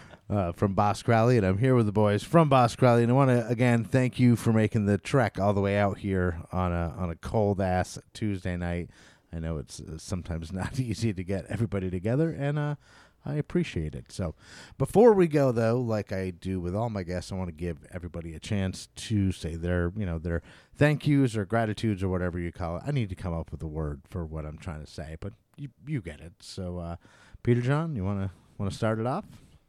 uh, 0.30 0.50
from 0.50 0.74
Boss 0.74 1.00
Crowley, 1.04 1.36
and 1.36 1.46
I'm 1.46 1.58
here 1.58 1.76
with 1.76 1.86
the 1.86 1.92
boys 1.92 2.24
from 2.24 2.48
Boss 2.48 2.74
Crowley, 2.74 3.04
and 3.04 3.12
I 3.12 3.14
want 3.14 3.30
to 3.30 3.46
again 3.46 3.84
thank 3.84 4.18
you 4.18 4.34
for 4.34 4.52
making 4.52 4.86
the 4.86 4.98
trek 4.98 5.38
all 5.38 5.54
the 5.54 5.60
way 5.60 5.78
out 5.78 5.98
here 5.98 6.40
on 6.50 6.72
a 6.72 6.92
on 6.98 7.10
a 7.10 7.14
cold 7.14 7.60
ass 7.60 8.00
Tuesday 8.12 8.56
night. 8.56 8.90
I 9.32 9.38
know 9.38 9.58
it's 9.58 9.78
uh, 9.78 9.98
sometimes 9.98 10.52
not 10.60 10.80
easy 10.80 11.12
to 11.14 11.22
get 11.22 11.46
everybody 11.48 11.90
together, 11.90 12.30
and 12.36 12.58
uh, 12.58 12.74
I 13.24 13.34
appreciate 13.34 13.94
it. 13.94 14.10
So, 14.10 14.34
before 14.78 15.12
we 15.12 15.28
go 15.28 15.52
though, 15.52 15.80
like 15.80 16.10
I 16.12 16.30
do 16.30 16.58
with 16.58 16.74
all 16.74 16.90
my 16.90 17.04
guests, 17.04 17.30
I 17.30 17.36
want 17.36 17.50
to 17.50 17.54
give 17.54 17.86
everybody 17.92 18.34
a 18.34 18.40
chance 18.40 18.88
to 18.96 19.30
say 19.30 19.54
their, 19.54 19.92
you 19.96 20.06
know, 20.06 20.18
their 20.18 20.42
thank 20.76 21.06
yous 21.06 21.36
or 21.36 21.44
gratitudes 21.44 22.02
or 22.02 22.08
whatever 22.08 22.40
you 22.40 22.50
call 22.50 22.78
it. 22.78 22.82
I 22.84 22.90
need 22.90 23.10
to 23.10 23.14
come 23.14 23.32
up 23.32 23.52
with 23.52 23.62
a 23.62 23.68
word 23.68 24.02
for 24.10 24.26
what 24.26 24.44
I'm 24.44 24.58
trying 24.58 24.84
to 24.84 24.90
say, 24.90 25.16
but 25.20 25.32
you 25.56 25.68
you 25.86 26.00
get 26.00 26.20
it. 26.20 26.34
So, 26.40 26.78
uh, 26.78 26.96
Peter 27.42 27.60
John, 27.60 27.96
you 27.96 28.04
want 28.04 28.20
to 28.20 28.30
want 28.58 28.70
to 28.70 28.76
start 28.76 28.98
it 28.98 29.06
off? 29.06 29.24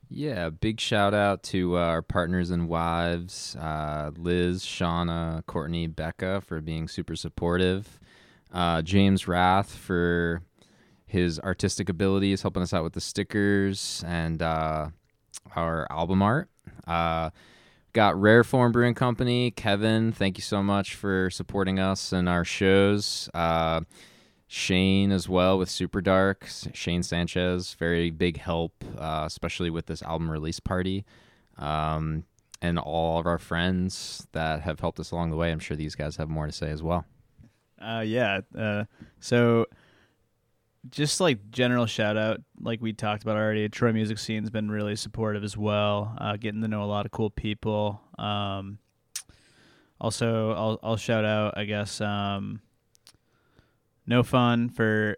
Yeah, 0.09 0.49
big 0.49 0.79
shout 0.79 1.13
out 1.13 1.43
to 1.43 1.77
uh, 1.77 1.81
our 1.81 2.01
partners 2.01 2.49
and 2.49 2.69
wives, 2.69 3.57
uh, 3.57 4.11
Liz, 4.15 4.63
Shauna, 4.63 5.45
Courtney, 5.45 5.87
Becca, 5.87 6.41
for 6.41 6.61
being 6.61 6.87
super 6.87 7.15
supportive. 7.15 7.99
Uh, 8.53 8.81
James 8.81 9.27
Rath 9.27 9.75
for 9.75 10.41
his 11.05 11.39
artistic 11.41 11.89
abilities, 11.89 12.41
helping 12.41 12.63
us 12.63 12.73
out 12.73 12.83
with 12.83 12.93
the 12.93 13.01
stickers 13.01 14.01
and 14.07 14.41
uh, 14.41 14.89
our 15.57 15.87
album 15.89 16.21
art. 16.21 16.49
Uh, 16.85 17.31
got 17.91 18.19
Rare 18.19 18.45
Form 18.45 18.71
Brewing 18.71 18.93
Company, 18.93 19.51
Kevin. 19.51 20.13
Thank 20.13 20.37
you 20.37 20.41
so 20.43 20.63
much 20.63 20.95
for 20.95 21.29
supporting 21.29 21.79
us 21.79 22.13
and 22.13 22.29
our 22.29 22.45
shows. 22.45 23.29
Shane 24.47 25.11
as 25.11 25.27
well 25.27 25.57
with 25.57 25.69
Super 25.69 26.01
Dark. 26.01 26.47
Shane 26.73 27.03
Sanchez, 27.03 27.73
very 27.73 28.09
big 28.09 28.37
help, 28.37 28.83
uh, 28.97 29.23
especially 29.25 29.69
with 29.69 29.87
this 29.87 30.01
album 30.01 30.31
release 30.31 30.59
party. 30.59 31.05
Um, 31.57 32.23
and 32.61 32.79
all 32.79 33.19
of 33.19 33.27
our 33.27 33.37
friends 33.37 34.27
that 34.31 34.61
have 34.61 34.79
helped 34.79 34.99
us 34.99 35.11
along 35.11 35.29
the 35.29 35.35
way. 35.35 35.51
I'm 35.51 35.59
sure 35.59 35.77
these 35.77 35.95
guys 35.95 36.15
have 36.15 36.29
more 36.29 36.47
to 36.47 36.51
say 36.51 36.69
as 36.69 36.81
well. 36.81 37.05
Uh, 37.79 38.03
yeah. 38.05 38.41
Uh, 38.57 38.85
so 39.19 39.67
just 40.89 41.19
like 41.19 41.51
general 41.51 41.85
shout 41.85 42.17
out, 42.17 42.41
like 42.59 42.81
we 42.81 42.93
talked 42.93 43.23
about 43.23 43.37
already, 43.37 43.67
Troy 43.69 43.91
music 43.91 44.17
scene's 44.17 44.49
been 44.49 44.71
really 44.71 44.95
supportive 44.95 45.43
as 45.43 45.57
well. 45.57 46.15
Uh, 46.17 46.37
getting 46.37 46.61
to 46.61 46.67
know 46.67 46.83
a 46.83 46.85
lot 46.85 47.05
of 47.05 47.11
cool 47.11 47.29
people. 47.29 48.01
Um, 48.17 48.79
also, 49.99 50.51
I'll 50.53 50.79
I'll 50.83 50.97
shout 50.97 51.25
out, 51.25 51.57
I 51.57 51.65
guess, 51.65 52.01
um, 52.01 52.61
No 54.07 54.23
Fun 54.23 54.69
for 54.69 55.17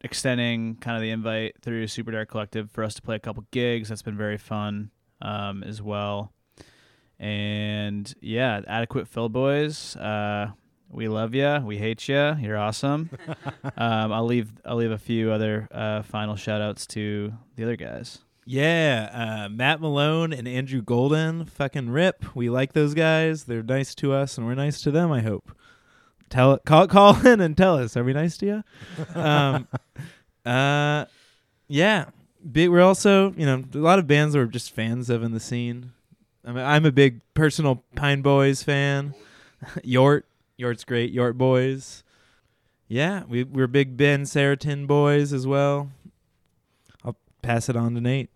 extending 0.00 0.76
kind 0.76 0.96
of 0.96 1.02
the 1.02 1.10
invite 1.10 1.56
through 1.60 1.86
Super 1.86 2.10
Dark 2.10 2.30
Collective 2.30 2.70
for 2.70 2.82
us 2.82 2.94
to 2.94 3.02
play 3.02 3.16
a 3.16 3.20
couple 3.20 3.44
gigs. 3.50 3.88
That's 3.88 4.02
been 4.02 4.16
very 4.16 4.38
fun 4.38 4.90
um, 5.20 5.62
as 5.62 5.82
well. 5.82 6.32
And 7.18 8.12
yeah, 8.20 8.60
Adequate 8.66 9.08
Fill 9.08 9.28
Boys. 9.28 9.94
Uh, 9.96 10.52
we 10.90 11.08
love 11.08 11.34
you. 11.34 11.60
We 11.64 11.78
hate 11.78 12.08
you. 12.08 12.36
You're 12.40 12.56
awesome. 12.56 13.10
um, 13.76 14.12
I'll 14.12 14.26
leave. 14.26 14.52
I'll 14.64 14.76
leave 14.76 14.90
a 14.90 14.98
few 14.98 15.30
other 15.30 15.68
uh, 15.70 16.02
final 16.02 16.36
shout 16.36 16.60
outs 16.60 16.86
to 16.88 17.32
the 17.56 17.64
other 17.64 17.76
guys. 17.76 18.20
Yeah, 18.46 19.08
uh, 19.46 19.48
Matt 19.48 19.80
Malone 19.80 20.32
and 20.34 20.46
Andrew 20.46 20.82
Golden, 20.82 21.46
fucking 21.46 21.88
rip. 21.88 22.36
We 22.36 22.50
like 22.50 22.74
those 22.74 22.92
guys. 22.92 23.44
They're 23.44 23.62
nice 23.62 23.94
to 23.96 24.12
us, 24.12 24.36
and 24.36 24.46
we're 24.46 24.54
nice 24.54 24.82
to 24.82 24.90
them. 24.90 25.10
I 25.10 25.22
hope. 25.22 25.50
Tell 26.30 26.58
call 26.58 26.86
call 26.88 27.26
in 27.26 27.40
and 27.40 27.56
tell 27.56 27.78
us. 27.78 27.96
Are 27.96 28.04
we 28.04 28.12
nice 28.12 28.36
to 28.38 28.46
you? 28.46 29.20
um, 29.20 29.68
uh, 30.44 31.06
yeah. 31.68 32.06
Big, 32.50 32.68
we're 32.68 32.82
also 32.82 33.32
you 33.32 33.46
know 33.46 33.64
a 33.74 33.78
lot 33.78 33.98
of 33.98 34.06
bands 34.06 34.36
we're 34.36 34.46
just 34.46 34.72
fans 34.72 35.08
of 35.08 35.22
in 35.22 35.32
the 35.32 35.40
scene. 35.40 35.92
I 36.44 36.52
mean, 36.52 36.64
I'm 36.64 36.84
a 36.84 36.92
big 36.92 37.20
personal 37.32 37.82
Pine 37.96 38.20
Boys 38.20 38.62
fan. 38.62 39.14
Yort, 39.82 40.24
Yort's 40.58 40.84
great. 40.84 41.14
Yort 41.14 41.38
Boys. 41.38 42.02
Yeah, 42.86 43.22
we 43.26 43.44
we're 43.44 43.66
big 43.66 43.96
Ben 43.96 44.22
Seretan 44.24 44.86
boys 44.86 45.32
as 45.32 45.46
well. 45.46 45.90
I'll 47.02 47.16
pass 47.42 47.68
it 47.68 47.76
on 47.76 47.94
to 47.94 48.00
Nate. 48.00 48.30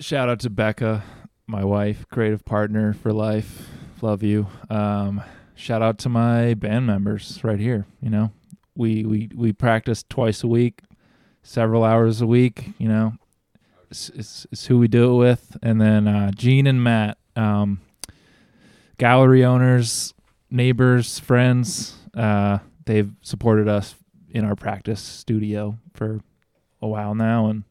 Shout 0.00 0.28
out 0.28 0.40
to 0.40 0.50
Becca, 0.50 1.04
my 1.46 1.64
wife, 1.64 2.04
creative 2.10 2.44
partner 2.44 2.92
for 2.92 3.12
life. 3.12 3.68
Love 4.02 4.24
you. 4.24 4.48
Um, 4.68 5.22
shout 5.54 5.82
out 5.82 5.98
to 5.98 6.08
my 6.08 6.54
band 6.54 6.86
members 6.86 7.40
right 7.42 7.58
here. 7.58 7.86
You 8.00 8.10
know, 8.10 8.32
we 8.76 9.04
we 9.04 9.30
we 9.34 9.52
practice 9.52 10.04
twice 10.08 10.42
a 10.42 10.48
week, 10.48 10.82
several 11.42 11.84
hours 11.84 12.20
a 12.20 12.26
week. 12.26 12.70
You 12.78 12.88
know, 12.88 13.12
it's, 13.90 14.08
it's, 14.10 14.46
it's 14.50 14.66
who 14.66 14.78
we 14.78 14.88
do 14.88 15.12
it 15.12 15.16
with. 15.16 15.56
And 15.62 15.80
then 15.80 16.08
uh, 16.08 16.30
Gene 16.32 16.66
and 16.66 16.82
Matt, 16.82 17.18
um, 17.36 17.80
gallery 18.98 19.44
owners, 19.44 20.14
neighbors, 20.50 21.18
friends. 21.18 21.94
Uh, 22.14 22.58
they've 22.86 23.12
supported 23.22 23.68
us 23.68 23.94
in 24.30 24.44
our 24.44 24.56
practice 24.56 25.00
studio 25.00 25.78
for 25.94 26.20
a 26.82 26.88
while 26.88 27.14
now, 27.14 27.46
and 27.46 27.64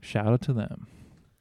shout 0.00 0.26
out 0.26 0.42
to 0.42 0.52
them. 0.52 0.88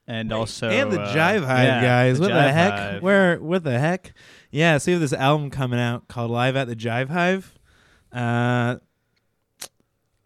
And 0.08 0.34
also 0.34 0.70
and 0.70 0.92
the 0.92 1.00
uh, 1.00 1.16
Jive 1.16 1.46
Hive 1.46 1.66
yeah, 1.66 1.82
guys. 1.82 2.18
the 2.18 2.24
what 2.24 2.34
the 2.34 2.52
heck? 2.52 2.74
Hive. 2.74 3.02
Where? 3.02 3.38
What 3.38 3.64
the 3.64 3.80
heck? 3.80 4.14
Yeah. 4.50 4.78
So 4.78 4.90
we 4.90 4.94
have 4.94 5.02
this 5.02 5.14
album 5.14 5.50
coming 5.50 5.80
out 5.80 6.08
called 6.08 6.32
Live 6.32 6.56
at 6.56 6.68
the 6.68 6.76
Jive 6.76 7.10
Hive. 7.10 7.58
Uh, 8.12 8.78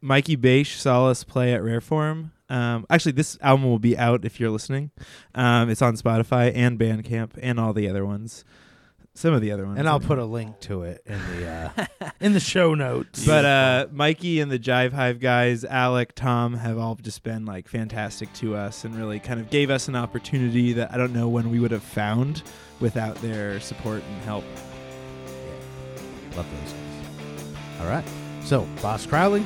Mikey 0.01 0.37
Beish 0.37 0.77
saw 0.77 1.07
us 1.07 1.23
play 1.23 1.53
at 1.53 1.63
Rare 1.63 1.81
Form. 1.81 2.31
Um, 2.49 2.85
actually, 2.89 3.13
this 3.13 3.37
album 3.41 3.65
will 3.65 3.79
be 3.79 3.97
out 3.97 4.23
if 4.23 4.39
you're 4.39 4.51
listening. 4.51 4.91
Um, 5.33 5.69
it's 5.69 5.81
on 5.81 5.95
Spotify 5.95 6.51
and 6.55 6.79
Bandcamp 6.79 7.31
and 7.41 7.59
all 7.59 7.73
the 7.73 7.89
other 7.89 8.05
ones. 8.05 8.45
Some 9.17 9.33
of 9.33 9.39
the 9.39 9.51
other 9.53 9.65
ones. 9.65 9.79
And 9.79 9.87
I'll 9.87 10.01
put 10.01 10.19
a 10.19 10.25
link 10.25 10.59
to 10.61 10.83
it 10.83 11.01
in 11.05 11.17
the 11.37 11.47
uh, 11.47 11.85
in 12.19 12.33
the 12.33 12.39
show 12.41 12.75
notes. 12.75 13.25
But 13.25 13.45
uh, 13.45 13.87
Mikey 13.91 14.41
and 14.41 14.51
the 14.51 14.59
Jive 14.59 14.91
Hive 14.91 15.21
guys, 15.21 15.63
Alec, 15.63 16.13
Tom, 16.15 16.53
have 16.55 16.77
all 16.77 16.95
just 16.95 17.23
been 17.23 17.45
like 17.45 17.69
fantastic 17.69 18.31
to 18.33 18.55
us 18.55 18.83
and 18.83 18.93
really 18.93 19.21
kind 19.21 19.39
of 19.39 19.49
gave 19.49 19.69
us 19.69 19.87
an 19.87 19.95
opportunity 19.95 20.73
that 20.73 20.93
I 20.93 20.97
don't 20.97 21.13
know 21.13 21.29
when 21.29 21.49
we 21.49 21.61
would 21.61 21.71
have 21.71 21.81
found 21.81 22.43
without 22.81 23.15
their 23.21 23.61
support 23.61 24.03
and 24.03 24.21
help. 24.23 24.43
Love 26.35 26.45
those 26.51 26.73
guys. 26.73 27.79
All 27.79 27.87
right. 27.87 28.05
So, 28.43 28.67
Boss 28.81 29.05
Crowley, 29.05 29.45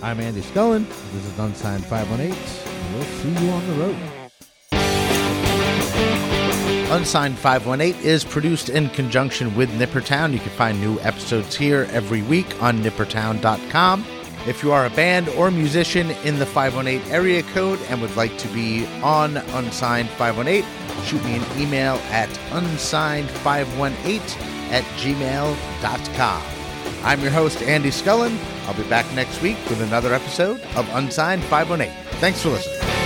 I'm 0.00 0.20
Andy 0.20 0.42
Scullin. 0.42 0.86
This 1.12 1.26
is 1.26 1.38
Unsigned 1.40 1.84
518. 1.84 2.32
and 2.32 2.94
We'll 2.94 3.04
see 3.04 3.44
you 3.44 3.50
on 3.50 3.66
the 3.66 3.74
road. 3.74 4.17
Unsigned 6.90 7.36
518 7.36 8.02
is 8.02 8.24
produced 8.24 8.70
in 8.70 8.88
conjunction 8.90 9.54
with 9.54 9.68
Nippertown. 9.72 10.32
You 10.32 10.38
can 10.38 10.48
find 10.52 10.80
new 10.80 10.98
episodes 11.00 11.54
here 11.54 11.86
every 11.90 12.22
week 12.22 12.62
on 12.62 12.78
nippertown.com. 12.78 14.06
If 14.46 14.62
you 14.62 14.72
are 14.72 14.86
a 14.86 14.90
band 14.90 15.28
or 15.30 15.50
musician 15.50 16.10
in 16.24 16.38
the 16.38 16.46
518 16.46 17.12
area 17.12 17.42
code 17.42 17.78
and 17.90 18.00
would 18.00 18.16
like 18.16 18.38
to 18.38 18.48
be 18.48 18.86
on 19.02 19.36
Unsigned 19.36 20.08
518, 20.10 20.64
shoot 21.04 21.22
me 21.24 21.36
an 21.36 21.60
email 21.60 21.96
at 22.10 22.30
unsigned518 22.52 24.40
at 24.70 24.84
gmail.com. 24.96 26.42
I'm 27.04 27.20
your 27.20 27.32
host, 27.32 27.60
Andy 27.62 27.90
Scullin. 27.90 28.38
I'll 28.66 28.72
be 28.72 28.88
back 28.88 29.04
next 29.14 29.42
week 29.42 29.58
with 29.68 29.82
another 29.82 30.14
episode 30.14 30.62
of 30.74 30.88
Unsigned 30.94 31.44
518. 31.44 31.94
Thanks 32.18 32.40
for 32.40 32.48
listening. 32.48 32.97